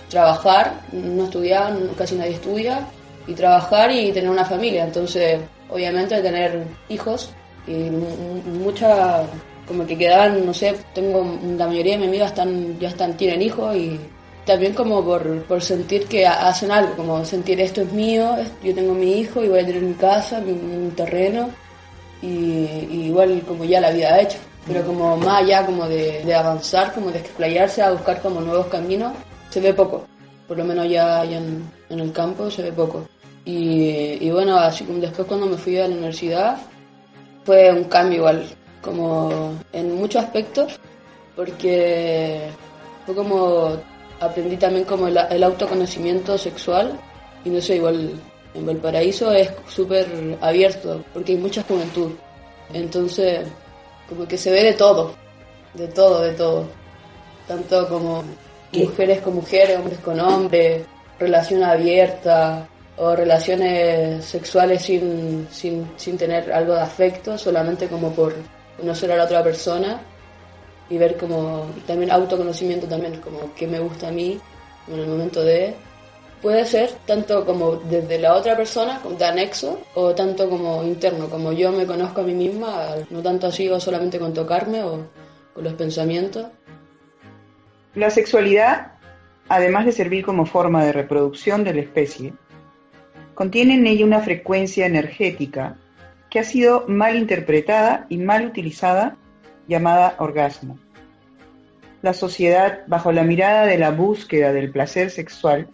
trabajar, 0.10 0.82
no 0.92 1.25
estudiaban, 1.25 1.89
casi 1.98 2.15
nadie 2.15 2.36
estudia, 2.36 2.88
y 3.27 3.34
trabajar 3.34 3.92
y 3.92 4.12
tener 4.12 4.30
una 4.30 4.46
familia. 4.46 4.86
Entonces, 4.86 5.39
obviamente, 5.70 6.22
tener 6.22 6.63
hijos 6.89 7.32
y 7.68 7.74
mucha 7.74 9.24
como 9.68 9.86
que 9.86 9.98
quedaban, 9.98 10.46
no 10.46 10.53
sé, 10.53 10.75
tengo 10.94 11.38
la 11.58 11.68
mayoría 11.68 11.94
de 11.94 12.00
mis 12.00 12.08
amigas 12.10 12.34
ya 12.80 12.89
están, 12.89 13.15
tienen 13.15 13.42
hijos 13.42 13.75
y 13.75 14.00
también 14.46 14.74
como 14.74 15.04
por, 15.04 15.44
por 15.44 15.62
sentir 15.62 16.06
que 16.08 16.28
hacen 16.28 16.72
algo, 16.72 16.96
como 16.96 17.24
sentir 17.24 17.62
esto 17.62 17.82
es 17.82 17.92
mío, 17.94 18.36
yo 18.64 18.76
tengo 18.76 18.94
mi 18.94 19.20
hijo 19.20 19.44
y 19.44 19.48
voy 19.48 19.60
a 19.60 19.66
tener 19.66 19.82
mi 19.82 19.94
casa, 19.94 20.42
mi, 20.42 20.90
terreno 20.90 21.50
y, 22.22 22.28
igual 23.08 23.42
como 23.48 23.64
ya 23.64 23.80
la 23.80 23.92
vida 23.92 24.14
ha 24.14 24.22
hecho. 24.22 24.38
Pero 24.68 24.82
mm. 24.82 24.86
como 24.86 25.18
más 25.18 25.44
allá 25.44 25.66
como 25.66 25.88
de, 25.88 26.34
avanzar, 26.34 26.94
como 26.94 27.12
de 27.12 27.20
explayarse 27.20 27.82
a 27.82 27.92
buscar 27.92 28.22
como 28.22 28.42
nuevos 28.42 28.68
caminos, 28.68 29.14
se 29.50 29.62
ve 29.62 29.74
poco. 29.74 30.06
por 30.48 30.58
lo 30.58 30.66
menos 30.66 30.90
ya, 30.90 31.24
en, 31.24 31.64
el 31.90 32.12
campo 32.12 32.52
se 32.52 32.64
ve 32.64 32.72
poco. 32.72 33.08
Y, 33.46 34.30
bueno, 34.30 34.58
así 34.58 34.86
como 34.86 35.00
después 35.00 35.28
cuando 35.28 35.46
me 35.48 35.58
fui 35.58 35.78
a 35.78 35.88
la 35.88 35.96
universidad 35.96 36.58
fue 37.46 37.72
un 37.72 37.84
cambio 37.86 38.20
igual, 38.20 38.46
como 38.82 39.54
en 39.74 39.96
muchos 39.96 40.24
aspectos, 40.24 40.80
porque 41.36 42.50
fue 43.06 43.16
como 43.16 43.78
aprendí 44.24 44.58
también 44.58 44.86
como 44.86 45.08
el, 45.08 45.18
el 45.18 45.44
autoconocimiento 45.44 46.38
sexual 46.38 47.00
y 47.46 47.50
no 47.50 47.62
sé, 47.62 47.75
igual 47.75 48.12
en 48.53 48.65
Valparaíso 48.65 49.32
es 49.32 49.51
súper 49.68 50.08
abierto 50.42 51.03
porque 51.13 51.34
hay 51.34 51.38
mucha 51.38 51.63
juventud. 51.63 52.12
Entonces, 52.74 53.42
como 54.08 54.27
que 54.27 54.38
se 54.38 54.51
ve 54.51 54.63
de 54.63 54.74
todo, 54.74 55.13
de 55.74 55.88
todo, 55.88 56.22
de 56.22 56.34
todo. 56.34 56.68
Tanto 57.48 57.88
como 57.89 58.24
mujeres 58.72 59.22
con 59.22 59.36
mujeres, 59.36 59.77
hombres 59.77 60.00
con 60.00 60.20
hombres, 60.20 60.84
relación 61.20 61.63
abierta 61.63 62.68
o 62.98 63.15
relaciones 63.15 64.24
sexuales 64.24 64.84
sin, 64.84 65.48
sin, 65.51 65.92
sin 65.98 66.18
tener 66.18 66.51
algo 66.51 66.74
de 66.74 66.82
afecto, 66.82 67.38
solamente 67.38 67.88
como 67.88 68.12
por 68.12 68.34
conocer 68.77 69.12
a 69.12 69.18
la 69.18 69.25
otra 69.25 69.44
persona 69.44 70.01
y 70.90 70.98
ver 70.98 71.18
como 71.18 71.68
también 71.88 72.12
autoconocimiento 72.12 72.88
también, 72.88 73.20
como 73.22 73.54
qué 73.56 73.68
me 73.68 73.80
gusta 73.80 74.10
a 74.10 74.12
mí 74.12 74.40
en 74.88 75.00
el 75.00 75.08
momento 75.08 75.44
de 75.44 75.74
puede 76.44 76.66
ser 76.66 76.92
tanto 77.06 77.46
como 77.46 77.78
desde 77.78 78.20
la 78.20 78.36
otra 78.36 78.58
persona, 78.58 79.00
de 79.18 79.25
anexo, 79.25 79.80
o 79.96 80.13
tanto 80.13 80.50
como 80.50 80.84
interno, 80.84 81.30
como 81.30 81.54
yo 81.54 81.72
me 81.72 81.86
conozco 81.86 82.20
a 82.20 82.25
mí 82.25 82.34
misma, 82.34 82.96
no 83.10 83.22
tanto 83.22 83.48
así 83.48 83.70
o 83.70 83.80
solamente 83.80 84.20
con 84.20 84.34
tocarme 84.34 84.84
o 84.84 85.08
con 85.54 85.63
los 85.63 85.74
pensamientos. 85.74 86.48
La 87.96 88.10
sexualidad, 88.10 88.92
además 89.48 89.86
de 89.86 89.94
servir 89.94 90.25
como 90.25 90.46
forma 90.46 90.84
de 90.84 90.92
reproducción 90.92 91.63
de 91.63 91.75
la 91.75 91.82
especie, 91.82 92.34
contiene 93.36 93.75
en 93.75 93.88
ella 93.88 94.06
una 94.06 94.20
frecuencia 94.20 94.86
energética 94.86 95.78
que 96.30 96.40
ha 96.40 96.44
sido 96.44 96.84
mal 96.90 97.16
interpretada 97.16 98.06
y 98.10 98.18
mal 98.18 98.46
utilizada 98.46 99.16
llamada 99.67 100.15
orgasmo. 100.20 100.77
La 102.01 102.13
sociedad, 102.13 102.82
bajo 102.88 103.12
la 103.12 103.24
mirada 103.24 103.65
de 103.65 103.77
la 103.77 103.91
búsqueda 103.91 104.51
del 104.51 104.72
placer 104.72 105.10
sexual, 105.10 105.70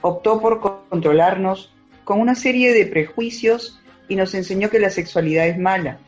optó 0.00 0.40
por 0.40 0.60
controlarnos 0.60 1.72
con 2.04 2.20
una 2.20 2.34
serie 2.34 2.72
de 2.72 2.86
prejuicios 2.86 3.80
y 4.08 4.16
nos 4.16 4.34
enseñó 4.34 4.70
que 4.70 4.78
la 4.78 4.90
sexualidad 4.90 5.46
es 5.46 5.58
mala. 5.58 5.98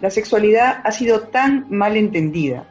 La 0.00 0.10
sexualidad 0.10 0.80
ha 0.84 0.92
sido 0.92 1.22
tan 1.22 1.66
mal 1.70 1.96
entendida 1.96 2.66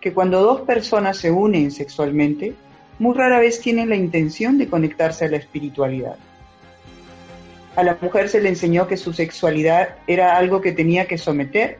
que 0.00 0.12
cuando 0.12 0.40
dos 0.40 0.60
personas 0.62 1.16
se 1.18 1.30
unen 1.30 1.70
sexualmente, 1.70 2.54
muy 2.98 3.14
rara 3.14 3.38
vez 3.38 3.60
tienen 3.60 3.88
la 3.88 3.96
intención 3.96 4.56
de 4.56 4.68
conectarse 4.68 5.24
a 5.24 5.28
la 5.28 5.36
espiritualidad. 5.36 6.16
A 7.74 7.82
la 7.82 7.98
mujer 8.00 8.28
se 8.28 8.40
le 8.40 8.48
enseñó 8.48 8.86
que 8.86 8.96
su 8.96 9.12
sexualidad 9.12 9.96
era 10.06 10.36
algo 10.36 10.60
que 10.60 10.72
tenía 10.72 11.06
que 11.06 11.18
someter 11.18 11.78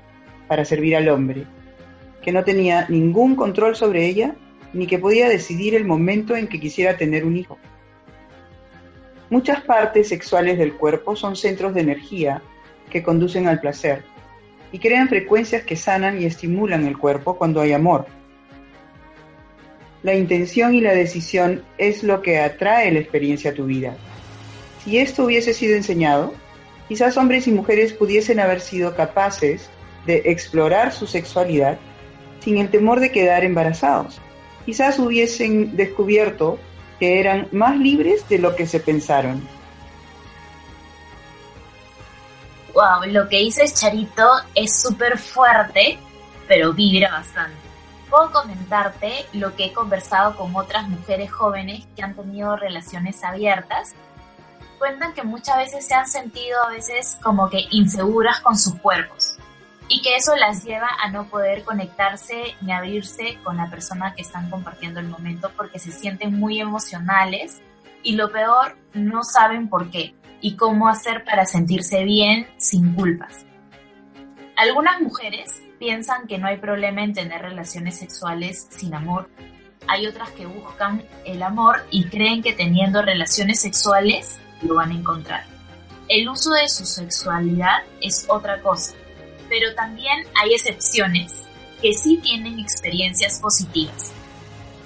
para 0.49 0.65
servir 0.65 0.97
al 0.97 1.09
hombre, 1.09 1.45
que 2.23 2.33
no 2.33 2.45
tenía 2.45 2.87
ningún 2.89 3.37
control 3.37 3.77
sobre 3.77 4.07
ella 4.07 4.35
ni 4.73 4.87
que 4.87 4.99
podía 4.99 5.29
decidir 5.29 5.75
el 5.75 5.85
momento 5.85 6.37
en 6.37 6.49
que 6.49 6.61
quisiera 6.61 6.97
tener 6.97 7.25
un 7.25 7.37
hijo. 7.37 7.59
Muchas 9.31 9.63
partes 9.63 10.09
sexuales 10.09 10.59
del 10.59 10.75
cuerpo 10.75 11.17
son 11.17 11.35
centros 11.35 11.75
de 11.75 11.81
energía 11.81 12.43
que 12.91 13.03
conducen 13.03 13.49
al 13.49 13.61
placer 13.61 14.05
y 14.73 14.79
crean 14.79 15.09
frecuencias 15.09 15.63
que 15.63 15.77
sanan 15.77 16.21
y 16.21 16.27
estimulan 16.27 16.87
el 16.87 16.99
cuerpo 16.99 17.37
cuando 17.37 17.61
hay 17.61 17.73
amor. 17.73 18.07
La 20.03 20.15
intención 20.15 20.75
y 20.75 20.81
la 20.81 20.93
decisión 20.93 21.65
es 21.79 22.05
lo 22.05 22.23
que 22.23 22.39
atrae 22.39 22.93
la 22.93 23.01
experiencia 23.01 23.51
a 23.51 23.55
tu 23.55 23.65
vida. 23.65 23.97
Si 24.85 24.99
esto 24.99 25.25
hubiese 25.25 25.53
sido 25.53 25.75
enseñado, 25.75 26.35
quizás 26.87 27.17
hombres 27.17 27.49
y 27.49 27.53
mujeres 27.53 27.93
pudiesen 27.93 28.39
haber 28.39 28.61
sido 28.61 28.95
capaces 28.95 29.69
de 30.07 30.23
explorar 30.27 30.93
su 30.93 31.07
sexualidad 31.07 31.79
sin 32.41 32.59
el 32.59 32.71
temor 32.71 33.01
de 33.01 33.11
quedar 33.13 33.45
embarazados 33.45 34.21
quizás 34.67 34.99
hubiesen 34.99 35.77
descubierto 35.77 36.59
que 36.99 37.21
eran 37.21 37.49
más 37.53 37.79
libres 37.79 38.29
de 38.29 38.39
lo 38.39 38.57
que 38.57 38.67
se 38.67 38.81
pensaron. 38.81 39.47
Wow, 42.75 43.11
lo 43.11 43.29
que 43.29 43.39
dices 43.39 43.73
Charito 43.75 44.29
es 44.55 44.83
súper 44.83 45.17
fuerte, 45.19 45.99
pero 46.49 46.75
vibra 46.75 47.11
bastante. 47.11 47.57
Puedo 48.11 48.33
comentarte 48.33 49.25
lo 49.33 49.55
que 49.55 49.67
he 49.67 49.73
conversado 49.73 50.37
con 50.37 50.55
otras 50.55 50.89
mujeres 50.89 51.33
jóvenes 51.33 51.87
que 51.97 52.03
han 52.03 52.15
tenido 52.15 52.57
relaciones 52.57 53.23
abiertas. 53.25 53.95
Cuentan 54.79 55.15
que 55.15 55.23
muchas 55.23 55.57
veces 55.57 55.87
se 55.87 55.95
han 55.95 56.07
sentido 56.07 56.63
a 56.65 56.71
veces 56.71 57.17
como 57.23 57.49
que 57.49 57.65
inseguras 57.71 58.41
con 58.41 58.59
sus 58.59 58.75
cuerpos 58.75 59.36
y 59.89 60.03
que 60.03 60.17
eso 60.17 60.35
las 60.37 60.65
lleva 60.65 60.89
a 61.01 61.11
no 61.11 61.29
poder 61.29 61.63
conectarse 61.63 62.57
ni 62.61 62.73
abrirse 62.73 63.39
con 63.45 63.57
la 63.57 63.71
persona 63.71 64.15
que 64.15 64.23
están 64.23 64.51
compartiendo 64.51 65.01
el 65.01 65.09
momento 65.09 65.53
porque 65.57 65.79
se 65.79 65.93
sienten 65.93 66.39
muy 66.39 66.61
emocionales 66.61 67.61
y 68.03 68.17
lo 68.17 68.31
peor, 68.31 68.77
no 68.95 69.23
saben 69.23 69.69
por 69.69 69.91
qué 69.91 70.15
y 70.41 70.57
cómo 70.57 70.89
hacer 70.89 71.25
para 71.25 71.47
sentirse 71.47 72.05
bien 72.05 72.49
sin 72.57 72.95
culpas. 72.95 73.47
Algunas 74.57 75.01
mujeres 75.01 75.63
piensan 75.79 76.27
que 76.27 76.39
no 76.39 76.47
hay 76.47 76.57
problema 76.57 77.03
en 77.03 77.15
tener 77.15 77.43
relaciones 77.43 77.99
sexuales 77.99 78.67
sin 78.71 78.95
amor. 78.95 79.29
Hay 79.87 80.07
otras 80.07 80.31
que 80.31 80.47
buscan 80.47 81.05
el 81.25 81.43
amor 81.43 81.85
y 81.91 82.07
creen 82.07 82.43
que 82.43 82.53
teniendo 82.53 83.03
relaciones 83.03 83.61
sexuales 83.61 84.39
lo 84.63 84.77
van 84.77 84.91
a 84.91 84.95
encontrar. 84.95 85.45
El 86.09 86.29
uso 86.29 86.53
de 86.53 86.69
su 86.69 86.85
sexualidad 86.85 87.83
es 88.01 88.27
otra 88.29 88.61
cosa 88.63 88.95
pero 89.49 89.75
también 89.75 90.25
hay 90.35 90.55
excepciones 90.55 91.45
que 91.81 91.93
sí 91.93 92.19
tienen 92.23 92.59
experiencias 92.59 93.41
positivas. 93.41 94.13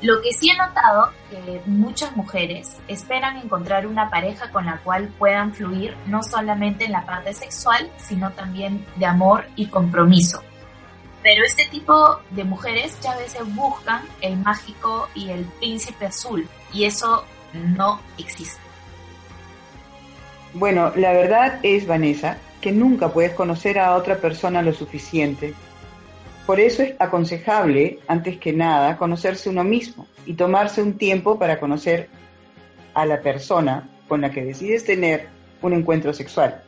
Lo 0.03 0.23
que 0.23 0.33
sí 0.33 0.51
he 0.51 0.57
notado 0.57 1.13
que 1.29 1.61
muchas 1.67 2.17
mujeres 2.17 2.79
esperan 2.89 3.37
encontrar 3.37 3.87
una 3.87 4.09
pareja 4.09 4.51
con 4.51 4.65
la 4.65 4.79
cual 4.79 5.09
puedan 5.19 5.53
fluir 5.53 5.95
no 6.07 6.23
solamente 6.23 6.87
en 6.87 6.93
la 6.93 7.05
parte 7.05 7.35
sexual, 7.35 7.91
sino 7.99 8.31
también 8.31 8.87
de 8.97 9.07
amor 9.07 9.47
y 9.57 9.67
compromiso. 9.67 10.43
Pero 11.23 11.45
este 11.45 11.67
tipo 11.67 12.19
de 12.31 12.45
mujeres 12.45 12.99
ya 13.03 13.13
a 13.13 13.19
veces 13.19 13.43
buscan 13.55 14.03
el 14.23 14.39
mágico 14.39 15.09
y 15.15 15.29
el 15.29 15.45
príncipe 15.45 16.07
azul, 16.07 16.49
y 16.73 16.85
eso 16.85 17.27
no 17.53 18.01
existe. 18.17 18.61
Bueno, 20.55 20.93
la 20.97 21.13
verdad 21.13 21.61
es, 21.63 21.87
Vanessa, 21.87 22.39
que 22.61 22.73
nunca 22.73 23.09
puedes 23.09 23.33
conocer 23.33 23.79
a 23.79 23.95
otra 23.95 24.17
persona 24.17 24.63
lo 24.63 24.73
suficiente. 24.73 25.55
Por 26.47 26.61
eso 26.61 26.83
es 26.83 26.95
aconsejable, 26.99 28.01
antes 28.09 28.39
que 28.39 28.53
nada, 28.53 28.97
conocerse 28.97 29.49
uno 29.49 29.65
mismo 29.65 30.07
y 30.27 30.35
tomarse 30.35 30.83
un 30.83 30.99
tiempo 30.99 31.39
para 31.39 31.61
conocer 31.61 32.09
a 32.95 33.07
la 33.07 33.21
persona 33.21 33.89
con 34.09 34.21
la 34.21 34.31
que 34.31 34.45
decides 34.45 34.85
tener 34.85 35.29
un 35.63 35.73
encuentro 35.73 36.13
sexual. 36.13 36.63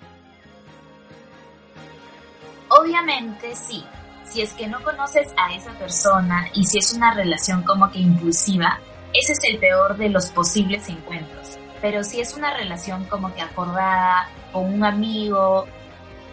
Obviamente 2.68 3.54
sí, 3.54 3.84
si 4.24 4.40
es 4.40 4.52
que 4.54 4.66
no 4.66 4.82
conoces 4.82 5.28
a 5.36 5.54
esa 5.54 5.72
persona 5.72 6.48
y 6.54 6.64
si 6.64 6.78
es 6.78 6.92
una 6.94 7.12
relación 7.12 7.62
como 7.64 7.90
que 7.90 7.98
impulsiva, 7.98 8.78
ese 9.12 9.32
es 9.32 9.40
el 9.44 9.58
peor 9.58 9.96
de 9.96 10.08
los 10.08 10.30
posibles 10.30 10.88
encuentros. 10.88 11.58
Pero 11.82 12.04
si 12.04 12.20
es 12.20 12.34
una 12.34 12.56
relación 12.56 13.04
como 13.06 13.34
que 13.34 13.42
acordada 13.42 14.28
con 14.52 14.72
un 14.72 14.84
amigo 14.84 15.66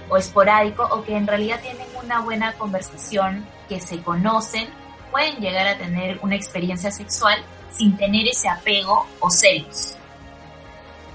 o 0.09 0.17
esporádico 0.17 0.83
o 0.91 1.03
que 1.03 1.15
en 1.15 1.27
realidad 1.27 1.61
tienen 1.61 1.87
una 2.03 2.21
buena 2.21 2.53
conversación, 2.53 3.45
que 3.67 3.79
se 3.79 4.01
conocen, 4.01 4.67
pueden 5.11 5.37
llegar 5.37 5.67
a 5.67 5.77
tener 5.77 6.19
una 6.21 6.35
experiencia 6.35 6.91
sexual 6.91 7.41
sin 7.71 7.95
tener 7.97 8.27
ese 8.27 8.49
apego 8.49 9.05
o 9.19 9.29
celos. 9.29 9.95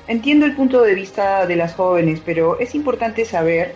Entiendo 0.06 0.46
el 0.46 0.54
punto 0.54 0.82
de 0.82 0.94
vista 0.94 1.46
de 1.46 1.56
las 1.56 1.74
jóvenes, 1.74 2.20
pero 2.24 2.58
es 2.58 2.74
importante 2.74 3.24
saber 3.24 3.74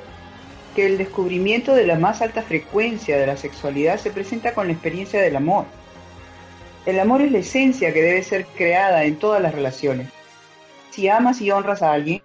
que 0.77 0.87
el 0.87 0.99
descubrimiento 0.99 1.75
de 1.75 1.87
la 1.87 1.99
más 1.99 2.21
alta 2.21 2.43
frecuencia 2.43 3.19
de 3.19 3.27
la 3.27 3.37
sexualidad 3.37 3.99
se 3.99 4.11
presenta 4.11 4.53
con 4.55 4.67
la 4.67 4.75
experiencia 4.75 5.21
del 5.21 5.37
amor. 5.37 5.65
El 6.87 7.01
amor 7.01 7.23
es 7.23 7.33
la 7.33 7.39
esencia 7.39 7.93
que 7.93 8.03
debe 8.03 8.23
ser 8.23 8.47
creada 8.47 9.05
en 9.05 9.19
todas 9.19 9.43
las 9.43 9.55
relaciones. 9.55 10.09
Si 10.91 11.09
amas 11.09 11.41
y 11.41 11.51
honras 11.51 11.83
a 11.83 11.93
alguien, 11.93 12.23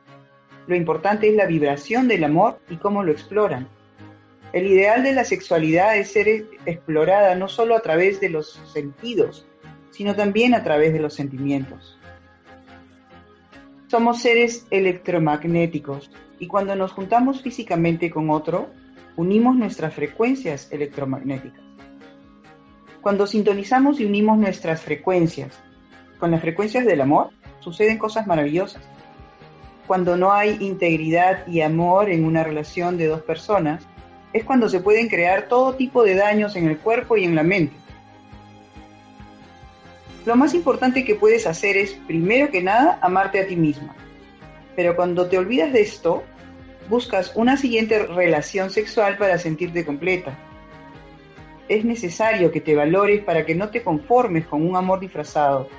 lo 0.67 0.75
importante 0.75 1.29
es 1.29 1.35
la 1.35 1.45
vibración 1.45 2.07
del 2.07 2.23
amor 2.23 2.59
y 2.69 2.77
cómo 2.77 3.03
lo 3.03 3.11
exploran. 3.11 3.67
El 4.53 4.67
ideal 4.67 5.03
de 5.03 5.13
la 5.13 5.23
sexualidad 5.23 5.97
es 5.97 6.11
ser 6.11 6.27
explorada 6.65 7.35
no 7.35 7.47
solo 7.47 7.75
a 7.75 7.81
través 7.81 8.19
de 8.19 8.29
los 8.29 8.61
sentidos, 8.71 9.47
sino 9.91 10.15
también 10.15 10.53
a 10.53 10.63
través 10.63 10.93
de 10.93 10.99
los 10.99 11.13
sentimientos. 11.13 11.97
Somos 13.87 14.21
seres 14.21 14.65
electromagnéticos 14.69 16.11
y 16.39 16.47
cuando 16.47 16.75
nos 16.75 16.91
juntamos 16.91 17.41
físicamente 17.41 18.09
con 18.09 18.29
otro, 18.29 18.69
unimos 19.15 19.55
nuestras 19.55 19.93
frecuencias 19.93 20.71
electromagnéticas. 20.71 21.61
Cuando 23.01 23.27
sintonizamos 23.27 23.99
y 23.99 24.05
unimos 24.05 24.37
nuestras 24.37 24.81
frecuencias 24.81 25.59
con 26.23 26.31
las 26.31 26.39
frecuencias 26.39 26.85
del 26.85 27.01
amor 27.01 27.31
suceden 27.59 27.97
cosas 27.97 28.27
maravillosas. 28.27 28.81
Cuando 29.93 30.17
no 30.17 30.33
hay 30.33 30.57
integridad 30.59 31.45
y 31.45 31.61
amor 31.61 32.09
en 32.09 32.25
una 32.25 32.43
relación 32.43 32.97
de 32.97 33.05
dos 33.05 33.21
personas, 33.21 33.87
es 34.33 34.43
cuando 34.43 34.67
se 34.67 34.79
pueden 34.79 35.07
crear 35.07 35.47
todo 35.47 35.75
tipo 35.75 36.01
de 36.01 36.15
daños 36.15 36.55
en 36.55 36.67
el 36.67 36.79
cuerpo 36.79 37.15
y 37.15 37.25
en 37.25 37.35
la 37.35 37.43
mente. 37.43 37.75
Lo 40.25 40.35
más 40.35 40.55
importante 40.55 41.05
que 41.05 41.13
puedes 41.13 41.45
hacer 41.45 41.77
es, 41.77 41.93
primero 42.07 42.49
que 42.49 42.63
nada, 42.63 42.97
amarte 43.03 43.39
a 43.39 43.45
ti 43.45 43.55
misma. 43.55 43.95
Pero 44.75 44.95
cuando 44.95 45.27
te 45.29 45.37
olvidas 45.37 45.71
de 45.71 45.81
esto, 45.81 46.23
buscas 46.89 47.31
una 47.35 47.55
siguiente 47.55 47.99
relación 47.99 48.71
sexual 48.71 49.19
para 49.19 49.37
sentirte 49.37 49.85
completa. 49.85 50.35
Es 51.69 51.85
necesario 51.85 52.51
que 52.51 52.61
te 52.61 52.75
valores 52.75 53.23
para 53.23 53.45
que 53.45 53.53
no 53.53 53.69
te 53.69 53.83
conformes 53.83 54.47
con 54.47 54.67
un 54.67 54.75
amor 54.75 54.99
disfrazado. 54.99 55.69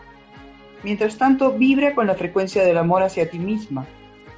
Mientras 0.85 1.19
tanto, 1.19 1.51
vibra 1.51 1.97
con 1.97 2.07
la 2.07 2.15
frecuencia 2.15 2.63
del 2.65 2.79
amor 2.79 3.03
hacia 3.03 3.29
ti 3.29 3.41
misma. 3.41 3.85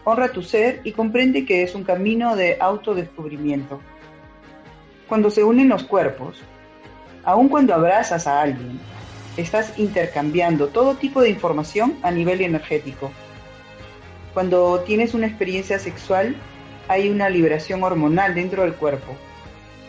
Honra 0.09 0.29
tu 0.29 0.41
ser 0.41 0.83
y 0.85 0.93
comprende 0.93 1.45
que 1.45 1.65
es 1.65 1.75
un 1.75 1.83
camino 1.83 2.37
de 2.37 2.59
autodescubrimiento. 2.61 3.81
Cuando 5.09 5.33
se 5.33 5.43
unen 5.43 5.69
los 5.69 5.83
cuerpos, 5.83 6.45
aun 7.25 7.49
cuando 7.49 7.75
abrazas 7.75 8.29
a 8.29 8.41
alguien, 8.41 8.79
estás 9.37 9.77
intercambiando 9.81 10.69
todo 10.69 10.95
tipo 10.95 11.21
de 11.21 11.31
información 11.31 11.99
a 12.05 12.13
nivel 12.13 12.41
energético. 12.41 13.11
Cuando 14.33 14.79
tienes 14.87 15.13
una 15.13 15.27
experiencia 15.27 15.81
sexual, 15.81 16.37
hay 16.87 17.09
una 17.09 17.29
liberación 17.29 17.83
hormonal 17.83 18.37
dentro 18.37 18.63
del 18.63 18.75
cuerpo. 18.75 19.17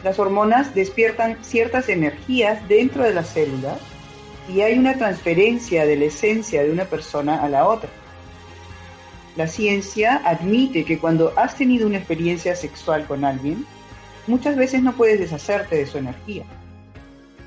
Las 0.03 0.17
hormonas 0.17 0.73
despiertan 0.73 1.37
ciertas 1.43 1.89
energías 1.89 2.67
dentro 2.67 3.03
de 3.03 3.13
las 3.13 3.27
células 3.27 3.77
y 4.49 4.61
hay 4.61 4.79
una 4.79 4.97
transferencia 4.97 5.85
de 5.85 5.95
la 5.95 6.05
esencia 6.05 6.63
de 6.63 6.71
una 6.71 6.85
persona 6.85 7.43
a 7.43 7.49
la 7.49 7.67
otra. 7.67 7.91
La 9.37 9.47
ciencia 9.47 10.21
admite 10.25 10.83
que 10.83 10.99
cuando 10.99 11.31
has 11.37 11.55
tenido 11.55 11.87
una 11.87 11.99
experiencia 11.99 12.55
sexual 12.55 13.05
con 13.05 13.23
alguien, 13.23 13.65
muchas 14.25 14.57
veces 14.57 14.83
no 14.83 14.93
puedes 14.93 15.19
deshacerte 15.19 15.77
de 15.77 15.85
su 15.85 15.97
energía 15.97 16.43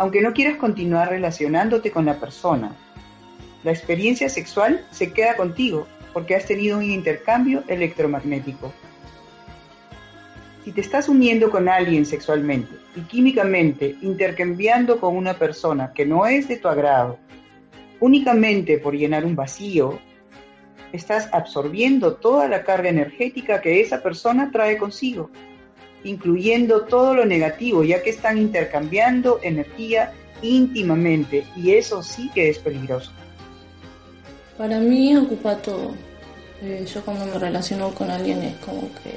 aunque 0.00 0.22
no 0.22 0.32
quieras 0.32 0.56
continuar 0.56 1.10
relacionándote 1.10 1.90
con 1.90 2.06
la 2.06 2.18
persona. 2.18 2.74
La 3.64 3.70
experiencia 3.70 4.30
sexual 4.30 4.86
se 4.90 5.12
queda 5.12 5.36
contigo 5.36 5.86
porque 6.14 6.34
has 6.34 6.46
tenido 6.46 6.78
un 6.78 6.84
intercambio 6.84 7.64
electromagnético. 7.68 8.72
Si 10.64 10.72
te 10.72 10.80
estás 10.80 11.10
uniendo 11.10 11.50
con 11.50 11.68
alguien 11.68 12.06
sexualmente 12.06 12.76
y 12.96 13.02
químicamente 13.02 13.94
intercambiando 14.00 14.98
con 14.98 15.14
una 15.14 15.34
persona 15.34 15.92
que 15.94 16.06
no 16.06 16.24
es 16.24 16.48
de 16.48 16.56
tu 16.56 16.68
agrado, 16.68 17.18
únicamente 18.00 18.78
por 18.78 18.94
llenar 18.94 19.26
un 19.26 19.36
vacío, 19.36 19.98
estás 20.92 21.28
absorbiendo 21.32 22.14
toda 22.14 22.48
la 22.48 22.64
carga 22.64 22.88
energética 22.88 23.60
que 23.60 23.80
esa 23.80 24.02
persona 24.02 24.50
trae 24.52 24.76
consigo 24.76 25.30
incluyendo 26.04 26.82
todo 26.82 27.14
lo 27.14 27.24
negativo, 27.24 27.84
ya 27.84 28.02
que 28.02 28.10
están 28.10 28.38
intercambiando 28.38 29.40
energía 29.42 30.12
íntimamente 30.42 31.44
y 31.56 31.72
eso 31.72 32.02
sí 32.02 32.30
que 32.34 32.48
es 32.48 32.58
peligroso. 32.58 33.10
Para 34.56 34.78
mí 34.78 35.16
ocupa 35.16 35.56
todo. 35.56 35.94
Eh, 36.62 36.86
yo 36.92 37.02
cuando 37.02 37.26
me 37.26 37.38
relaciono 37.38 37.90
con 37.90 38.10
alguien 38.10 38.42
es 38.42 38.56
como 38.58 38.82
que 38.82 39.14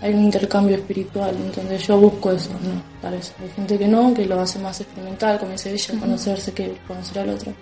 hay 0.00 0.14
un 0.14 0.24
intercambio 0.24 0.76
espiritual, 0.76 1.34
entonces 1.44 1.86
yo 1.86 1.98
busco 1.98 2.30
eso, 2.32 2.50
¿no? 2.50 2.82
Parece. 3.02 3.32
Hay 3.40 3.48
gente 3.50 3.78
que 3.78 3.88
no, 3.88 4.14
que 4.14 4.26
lo 4.26 4.40
hace 4.40 4.58
más 4.58 4.80
experimental, 4.80 5.38
como 5.38 5.52
dice 5.52 5.72
ella, 5.72 5.98
conocerse 5.98 6.52
que 6.52 6.76
conocer 6.86 7.20
al 7.20 7.30
otro. 7.30 7.52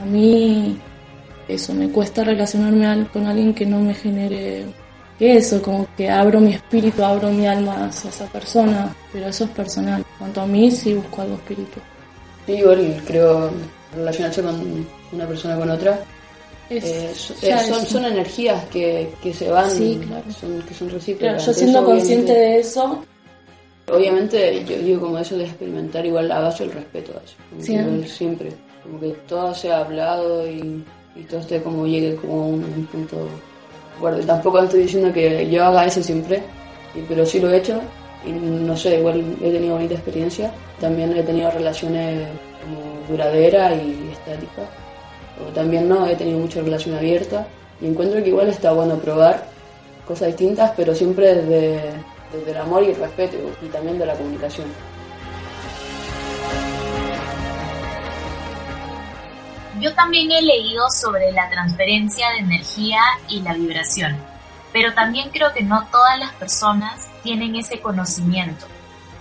A 0.00 0.04
mí 0.04 0.78
eso, 1.48 1.74
me 1.74 1.88
cuesta 1.90 2.24
relacionarme 2.24 3.06
con 3.12 3.26
alguien 3.26 3.54
que 3.54 3.66
no 3.66 3.80
me 3.80 3.94
genere 3.94 4.66
eso, 5.22 5.62
como 5.62 5.86
que 5.96 6.10
abro 6.10 6.40
mi 6.40 6.54
espíritu, 6.54 7.04
abro 7.04 7.30
mi 7.30 7.46
alma 7.46 7.86
hacia 7.86 8.10
esa 8.10 8.26
persona, 8.26 8.94
pero 9.12 9.28
eso 9.28 9.44
es 9.44 9.50
personal. 9.50 10.04
Cuanto 10.18 10.40
a 10.40 10.46
mí, 10.46 10.70
sí 10.70 10.94
busco 10.94 11.22
algo 11.22 11.34
espiritual. 11.34 11.84
Sí, 12.46 12.52
igual 12.52 13.02
creo 13.06 13.50
relacionarse 13.94 14.42
con 14.42 14.86
una 15.12 15.26
persona 15.26 15.56
con 15.56 15.70
otra. 15.70 16.00
Eh, 16.70 17.12
son, 17.14 17.86
son, 17.86 18.04
energías 18.06 18.64
que, 18.66 19.12
que 19.22 19.34
se 19.34 19.50
van, 19.50 19.70
sí, 19.70 20.00
claro. 20.06 20.32
son, 20.32 20.62
que 20.62 20.72
son 20.72 20.88
recíprocas. 20.88 21.44
yo 21.46 21.52
siendo 21.52 21.84
consciente 21.84 22.32
de 22.32 22.60
eso. 22.60 23.04
Obviamente, 23.88 24.64
yo 24.64 24.78
digo 24.78 25.00
como 25.02 25.18
eso 25.18 25.36
de 25.36 25.44
experimentar, 25.44 26.06
igual 26.06 26.32
a 26.32 26.40
base 26.40 26.64
el 26.64 26.72
respeto 26.72 27.12
a 27.12 27.22
eso. 27.22 27.34
siempre. 27.62 28.08
siempre. 28.08 28.52
Como 28.82 28.98
que 28.98 29.10
todo 29.28 29.54
sea 29.54 29.80
hablado 29.80 30.48
y, 30.48 30.82
y 31.14 31.34
esté 31.34 31.62
como 31.62 31.86
llegue 31.86 32.16
como 32.16 32.48
un 32.48 32.88
punto 32.90 33.28
bueno, 34.00 34.18
tampoco 34.26 34.58
estoy 34.58 34.82
diciendo 34.82 35.12
que 35.12 35.48
yo 35.48 35.64
haga 35.64 35.86
eso 35.86 36.02
siempre, 36.02 36.42
pero 37.08 37.24
sí 37.24 37.38
lo 37.38 37.50
he 37.50 37.58
hecho 37.58 37.80
y 38.26 38.32
no 38.32 38.76
sé, 38.76 38.98
igual 38.98 39.36
he 39.40 39.50
tenido 39.50 39.74
bonita 39.74 39.94
experiencia. 39.94 40.52
También 40.80 41.16
he 41.16 41.22
tenido 41.22 41.50
relaciones 41.50 42.26
como 42.62 43.06
duraderas 43.08 43.80
y 43.80 44.10
estáticas. 44.10 44.68
O 45.40 45.52
también 45.52 45.88
no, 45.88 46.06
he 46.06 46.16
tenido 46.16 46.38
mucha 46.38 46.60
relación 46.60 46.96
abierta 46.96 47.46
y 47.80 47.86
encuentro 47.86 48.22
que 48.22 48.28
igual 48.28 48.48
está 48.48 48.72
bueno 48.72 48.96
probar 48.96 49.44
cosas 50.06 50.28
distintas, 50.28 50.72
pero 50.76 50.94
siempre 50.94 51.34
desde, 51.36 51.80
desde 52.32 52.50
el 52.50 52.56
amor 52.56 52.82
y 52.82 52.90
el 52.90 52.96
respeto 52.96 53.36
y 53.62 53.66
también 53.66 53.98
de 53.98 54.06
la 54.06 54.14
comunicación. 54.14 54.66
Yo 59.82 59.92
también 59.94 60.30
he 60.30 60.40
leído 60.40 60.88
sobre 60.90 61.32
la 61.32 61.50
transferencia 61.50 62.30
de 62.30 62.38
energía 62.38 63.00
y 63.28 63.40
la 63.40 63.52
vibración, 63.52 64.16
pero 64.72 64.94
también 64.94 65.30
creo 65.30 65.52
que 65.52 65.64
no 65.64 65.88
todas 65.90 66.20
las 66.20 66.32
personas 66.34 67.08
tienen 67.24 67.56
ese 67.56 67.80
conocimiento, 67.80 68.64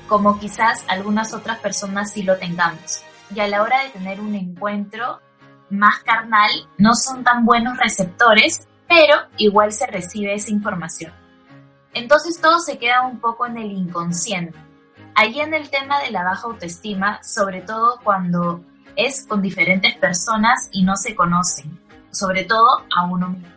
como 0.08 0.38
quizás 0.39 0.86
algunas 0.88 1.34
otras 1.34 1.58
personas 1.58 2.13
sí 2.13 2.21
lo 2.21 2.38
tengamos. 2.38 3.02
Y 3.34 3.39
a 3.39 3.47
la 3.47 3.63
hora 3.63 3.82
de 3.82 3.89
tener 3.89 4.21
un 4.21 4.36
encuentro 4.36 5.19
más 5.71 6.04
carnal, 6.04 6.52
no 6.78 6.93
son 6.93 7.24
tan 7.24 7.43
buenos 7.43 7.80
receptores, 7.80 8.67
pero 8.88 9.15
igual 9.38 9.74
se 9.74 9.88
recibe 9.88 10.36
esa 10.36 10.52
información. 10.52 11.12
Entonces 11.95 12.39
todo 12.39 12.60
se 12.60 12.78
queda 12.78 13.02
un 13.08 13.19
poco 13.19 13.47
en 13.47 13.58
el 13.58 13.71
inconsciente. 13.71 14.60
Ahí 15.15 15.39
en 15.39 15.56
el 15.56 15.71
tema 15.71 16.00
de 16.02 16.12
la 16.12 16.24
baja 16.24 16.45
autoestima, 16.45 17.24
sobre 17.24 17.62
todo 17.62 18.00
cuando 18.04 18.63
es 18.95 19.25
con 19.25 19.41
diferentes 19.41 19.95
personas 19.95 20.69
y 20.71 20.84
no 20.84 20.95
se 20.95 21.15
conocen, 21.15 21.80
sobre 22.12 22.43
todo 22.43 22.84
a 22.95 23.06
uno 23.06 23.30
mismo. 23.30 23.47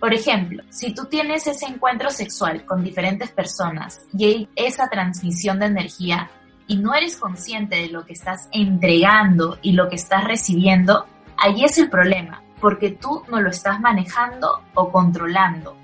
Por 0.00 0.14
ejemplo, 0.14 0.62
si 0.70 0.94
tú 0.94 1.06
tienes 1.06 1.46
ese 1.46 1.66
encuentro 1.66 2.10
sexual 2.10 2.64
con 2.64 2.84
diferentes 2.84 3.30
personas 3.30 4.02
y 4.16 4.24
hay 4.24 4.48
esa 4.54 4.88
transmisión 4.88 5.58
de 5.58 5.66
energía 5.66 6.30
y 6.68 6.76
no 6.76 6.94
eres 6.94 7.16
consciente 7.16 7.76
de 7.76 7.88
lo 7.88 8.04
que 8.04 8.12
estás 8.12 8.48
entregando 8.52 9.58
y 9.60 9.72
lo 9.72 9.88
que 9.88 9.96
estás 9.96 10.24
recibiendo, 10.24 11.06
ahí 11.36 11.64
es 11.64 11.78
el 11.78 11.90
problema, 11.90 12.42
porque 12.60 12.90
tú 12.90 13.24
no 13.28 13.40
lo 13.40 13.50
estás 13.50 13.80
manejando 13.80 14.62
o 14.74 14.92
controlando. 14.92 15.76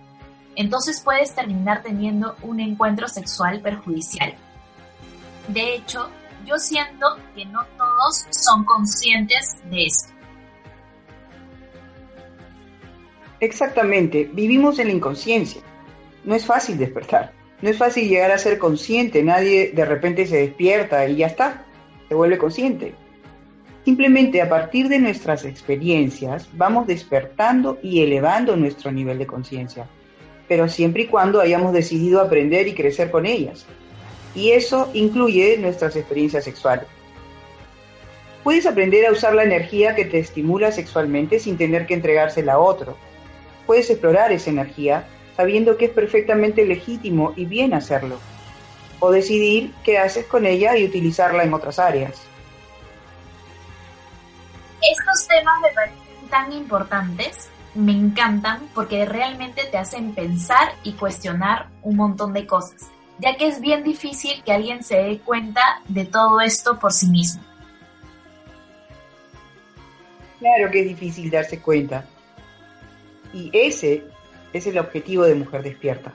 Entonces 0.55 1.01
puedes 1.01 1.35
terminar 1.35 1.83
teniendo 1.83 2.37
un 2.43 2.61
encuentro 2.61 3.09
sexual 3.09 3.61
perjudicial. 3.61 4.35
De 5.49 5.75
hecho, 5.75 6.09
yo 6.45 6.59
siento 6.59 7.07
que 7.35 7.45
no 7.47 7.61
todos 7.77 8.27
son 8.31 8.65
conscientes 8.65 9.57
de 9.71 9.87
esto. 9.87 10.13
Exactamente, 13.41 14.31
vivimos 14.33 14.79
en 14.79 14.89
la 14.89 14.95
inconsciencia. 14.95 15.61
No 16.25 16.35
es 16.35 16.47
fácil 16.47 16.79
despertar, 16.79 17.33
no 17.61 17.69
es 17.69 17.77
fácil 17.77 18.09
llegar 18.09 18.31
a 18.31 18.39
ser 18.39 18.59
consciente, 18.59 19.23
nadie 19.23 19.73
de 19.75 19.85
repente 19.85 20.27
se 20.27 20.39
despierta 20.39 21.07
y 21.07 21.17
ya 21.17 21.27
está, 21.27 21.65
se 22.09 22.15
vuelve 22.15 22.39
consciente. 22.39 22.95
Simplemente 23.85 24.41
a 24.41 24.49
partir 24.49 24.89
de 24.89 24.99
nuestras 24.99 25.45
experiencias 25.45 26.49
vamos 26.55 26.87
despertando 26.87 27.79
y 27.83 28.03
elevando 28.03 28.57
nuestro 28.57 28.91
nivel 28.91 29.19
de 29.19 29.27
conciencia, 29.27 29.87
pero 30.49 30.69
siempre 30.69 31.03
y 31.03 31.07
cuando 31.07 31.41
hayamos 31.41 31.75
decidido 31.75 32.23
aprender 32.23 32.67
y 32.67 32.75
crecer 32.75 33.11
con 33.11 33.27
ellas 33.27 33.67
y 34.35 34.53
eso 34.53 34.91
incluye 34.95 35.57
nuestras 35.59 35.97
experiencias 35.97 36.45
sexuales. 36.45 36.87
Puedes 38.43 38.67
aprender 38.67 39.07
a 39.07 39.13
usar 39.13 39.35
la 39.35 39.45
energía 39.45 39.95
que 39.95 40.05
te 40.05 40.19
estimula 40.19 40.71
sexualmente 40.71 41.39
sin 41.39 41.57
tener 41.57 41.87
que 41.87 41.95
entregársela 41.95 42.55
a 42.55 42.59
otro. 42.59 42.97
Puedes 43.67 43.89
explorar 43.89 44.33
esa 44.33 44.51
energía 44.51 45.07
sabiendo 45.37 45.79
que 45.79 45.87
es 45.87 45.91
perfectamente 45.91 46.67
legítimo 46.67 47.33
y 47.37 47.47
bien 47.47 47.73
hacerlo. 47.73 48.19
O 49.01 49.11
decidir 49.11 49.73
qué 49.83 49.99
haces 49.99 50.27
con 50.27 50.47
ella 50.47 50.77
y 50.77 50.85
utilizarla 50.85 51.43
en 51.43 51.55
otras 51.55 51.79
áreas. 51.79 52.21
Estos 54.83 55.27
temas 55.27 55.55
me 55.63 55.69
parecen 55.71 56.29
tan 56.29 56.53
importantes, 56.53 57.49
me 57.75 57.93
encantan 57.93 58.69
porque 58.75 59.07
realmente 59.07 59.63
te 59.71 59.79
hacen 59.79 60.15
pensar 60.15 60.75
y 60.83 60.93
cuestionar 60.93 61.69
un 61.83 61.97
montón 61.97 62.35
de 62.35 62.47
cosas 62.47 62.91
ya 63.19 63.37
que 63.37 63.47
es 63.47 63.61
bien 63.61 63.85
difícil 63.85 64.43
que 64.43 64.53
alguien 64.53 64.83
se 64.83 64.97
dé 64.97 65.19
cuenta 65.19 65.61
de 65.89 66.05
todo 66.05 66.41
esto 66.41 66.79
por 66.79 66.93
sí 66.93 67.09
mismo. 67.09 67.43
Claro 70.41 70.71
que 70.71 70.81
es 70.81 70.89
difícil 70.89 71.31
darse 71.31 71.61
cuenta. 71.61 72.05
Y 73.33 73.51
ese 73.53 74.05
es 74.53 74.67
el 74.67 74.79
objetivo 74.79 75.25
de 75.25 75.35
Mujer 75.35 75.63
Despierta. 75.63 76.13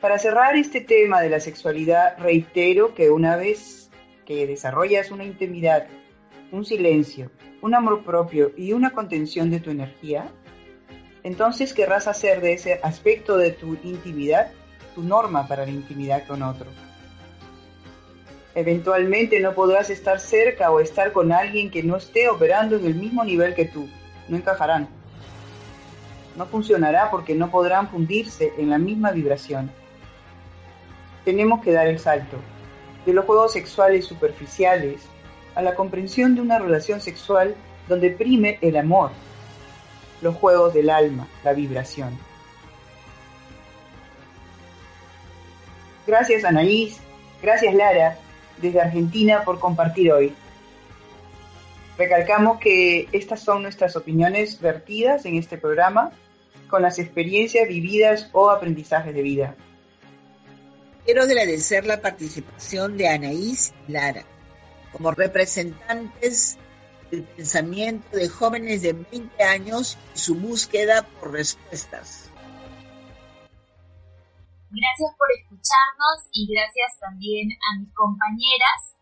Para 0.00 0.18
cerrar 0.18 0.56
este 0.56 0.80
tema 0.80 1.20
de 1.20 1.28
la 1.28 1.40
sexualidad, 1.40 2.16
reitero 2.18 2.94
que 2.94 3.10
una 3.10 3.36
vez 3.36 3.90
que 4.24 4.46
desarrollas 4.46 5.10
una 5.10 5.24
intimidad, 5.24 5.88
un 6.52 6.64
silencio, 6.64 7.30
un 7.60 7.74
amor 7.74 8.02
propio 8.02 8.52
y 8.56 8.72
una 8.72 8.92
contención 8.92 9.50
de 9.50 9.60
tu 9.60 9.70
energía, 9.70 10.30
entonces 11.22 11.74
querrás 11.74 12.08
hacer 12.08 12.40
de 12.40 12.54
ese 12.54 12.80
aspecto 12.82 13.36
de 13.36 13.50
tu 13.50 13.76
intimidad 13.84 14.52
norma 15.02 15.46
para 15.46 15.64
la 15.64 15.70
intimidad 15.70 16.26
con 16.26 16.42
otro. 16.42 16.66
Eventualmente 18.54 19.38
no 19.40 19.54
podrás 19.54 19.90
estar 19.90 20.18
cerca 20.18 20.70
o 20.70 20.80
estar 20.80 21.12
con 21.12 21.32
alguien 21.32 21.70
que 21.70 21.82
no 21.82 21.96
esté 21.96 22.28
operando 22.28 22.76
en 22.76 22.84
el 22.84 22.94
mismo 22.94 23.24
nivel 23.24 23.54
que 23.54 23.66
tú. 23.66 23.88
No 24.28 24.36
encajarán. 24.36 24.88
No 26.36 26.46
funcionará 26.46 27.10
porque 27.10 27.34
no 27.34 27.50
podrán 27.50 27.88
fundirse 27.88 28.52
en 28.58 28.70
la 28.70 28.78
misma 28.78 29.12
vibración. 29.12 29.70
Tenemos 31.24 31.60
que 31.60 31.72
dar 31.72 31.86
el 31.86 31.98
salto 31.98 32.38
de 33.06 33.12
los 33.12 33.24
juegos 33.24 33.52
sexuales 33.52 34.04
superficiales 34.04 35.02
a 35.54 35.62
la 35.62 35.74
comprensión 35.74 36.34
de 36.34 36.40
una 36.40 36.58
relación 36.58 37.00
sexual 37.00 37.54
donde 37.88 38.10
prime 38.10 38.58
el 38.60 38.76
amor, 38.76 39.10
los 40.22 40.34
juegos 40.36 40.74
del 40.74 40.90
alma, 40.90 41.26
la 41.44 41.52
vibración. 41.52 42.29
Gracias 46.10 46.44
Anaís, 46.44 46.96
gracias 47.40 47.72
Lara, 47.72 48.18
desde 48.60 48.80
Argentina 48.80 49.44
por 49.44 49.60
compartir 49.60 50.10
hoy. 50.10 50.34
Recalcamos 51.96 52.58
que 52.58 53.08
estas 53.12 53.38
son 53.38 53.62
nuestras 53.62 53.94
opiniones 53.94 54.60
vertidas 54.60 55.24
en 55.24 55.36
este 55.36 55.56
programa 55.56 56.10
con 56.68 56.82
las 56.82 56.98
experiencias 56.98 57.68
vividas 57.68 58.28
o 58.32 58.50
aprendizajes 58.50 59.14
de 59.14 59.22
vida. 59.22 59.54
Quiero 61.04 61.22
agradecer 61.22 61.86
la 61.86 62.00
participación 62.00 62.96
de 62.96 63.06
Anaís 63.06 63.72
y 63.86 63.92
Lara 63.92 64.24
como 64.90 65.12
representantes 65.12 66.58
del 67.12 67.22
pensamiento 67.22 68.16
de 68.16 68.28
jóvenes 68.28 68.82
de 68.82 68.94
20 68.94 69.44
años 69.44 69.96
y 70.16 70.18
su 70.18 70.34
búsqueda 70.34 71.06
por 71.20 71.30
respuestas. 71.30 72.29
Gracias 74.72 75.10
por 75.18 75.26
escucharnos 75.36 76.28
y 76.32 76.46
gracias 76.46 76.96
también 77.00 77.50
a 77.50 77.80
mis 77.80 77.92
compañeras 77.92 78.94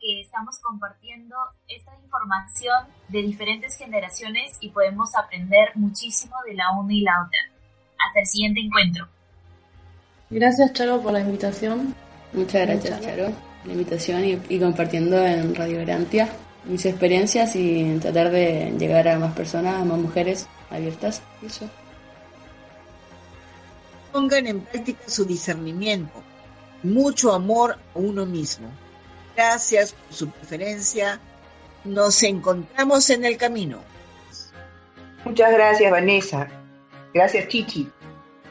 que 0.00 0.20
estamos 0.20 0.60
compartiendo 0.60 1.34
esta 1.66 1.92
información 2.00 2.86
de 3.08 3.22
diferentes 3.22 3.76
generaciones 3.76 4.56
y 4.60 4.70
podemos 4.70 5.16
aprender 5.16 5.70
muchísimo 5.74 6.36
de 6.46 6.54
la 6.54 6.70
una 6.78 6.94
y 6.94 7.00
la 7.00 7.26
otra. 7.26 7.40
Hasta 8.06 8.20
el 8.20 8.26
siguiente 8.26 8.60
encuentro. 8.60 9.08
Gracias 10.30 10.72
Charo 10.74 11.02
por 11.02 11.12
la 11.12 11.20
invitación. 11.20 11.92
Muchas 12.32 12.66
gracias 12.66 13.00
Charo 13.00 13.24
por 13.32 13.66
la 13.66 13.72
invitación 13.72 14.22
y, 14.48 14.60
compartiendo 14.60 15.16
en 15.26 15.56
Radio 15.56 15.80
Grantia 15.80 16.28
mis 16.66 16.86
experiencias 16.86 17.56
y 17.56 17.98
tratar 17.98 18.30
de 18.30 18.76
llegar 18.78 19.08
a 19.08 19.18
más 19.18 19.34
personas, 19.34 19.82
a 19.82 19.84
más 19.84 19.98
mujeres 19.98 20.48
abiertas. 20.70 21.20
Eso 21.42 21.68
pongan 24.16 24.46
en 24.46 24.60
práctica 24.60 25.02
su 25.08 25.26
discernimiento, 25.26 26.22
mucho 26.82 27.34
amor 27.34 27.72
a 27.72 27.98
uno 27.98 28.24
mismo. 28.24 28.66
Gracias 29.36 29.92
por 29.92 30.14
su 30.14 30.30
preferencia. 30.30 31.20
Nos 31.84 32.22
encontramos 32.22 33.10
en 33.10 33.26
el 33.26 33.36
camino. 33.36 33.80
Muchas 35.22 35.52
gracias, 35.52 35.90
Vanessa. 35.90 36.48
Gracias, 37.12 37.48
Chichi. 37.48 37.90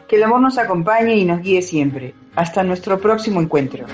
Que 0.07 0.17
el 0.17 0.23
amor 0.23 0.41
nos 0.41 0.59
acompañe 0.59 1.15
y 1.15 1.25
nos 1.25 1.41
guíe 1.41 1.63
siempre. 1.63 2.13
Hasta 2.35 2.61
nuestro 2.61 3.01
próximo 3.01 3.41
encuentro. 3.41 3.87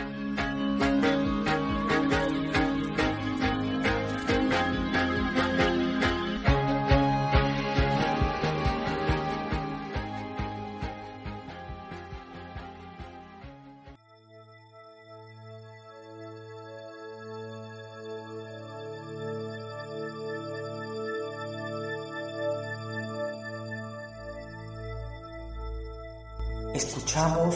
Escuchamos 26.83 27.55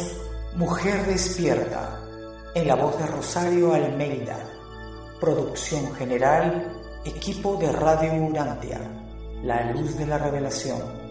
Mujer 0.56 1.04
Despierta 1.08 2.00
en 2.54 2.68
la 2.68 2.76
voz 2.76 2.96
de 3.00 3.08
Rosario 3.08 3.74
Almeida. 3.74 4.38
Producción 5.20 5.96
general, 5.96 6.72
equipo 7.04 7.58
de 7.58 7.72
Radio 7.72 8.14
Urantia, 8.14 8.80
La 9.42 9.72
Luz 9.72 9.98
de 9.98 10.06
la 10.06 10.20
Revelación. 10.20 11.05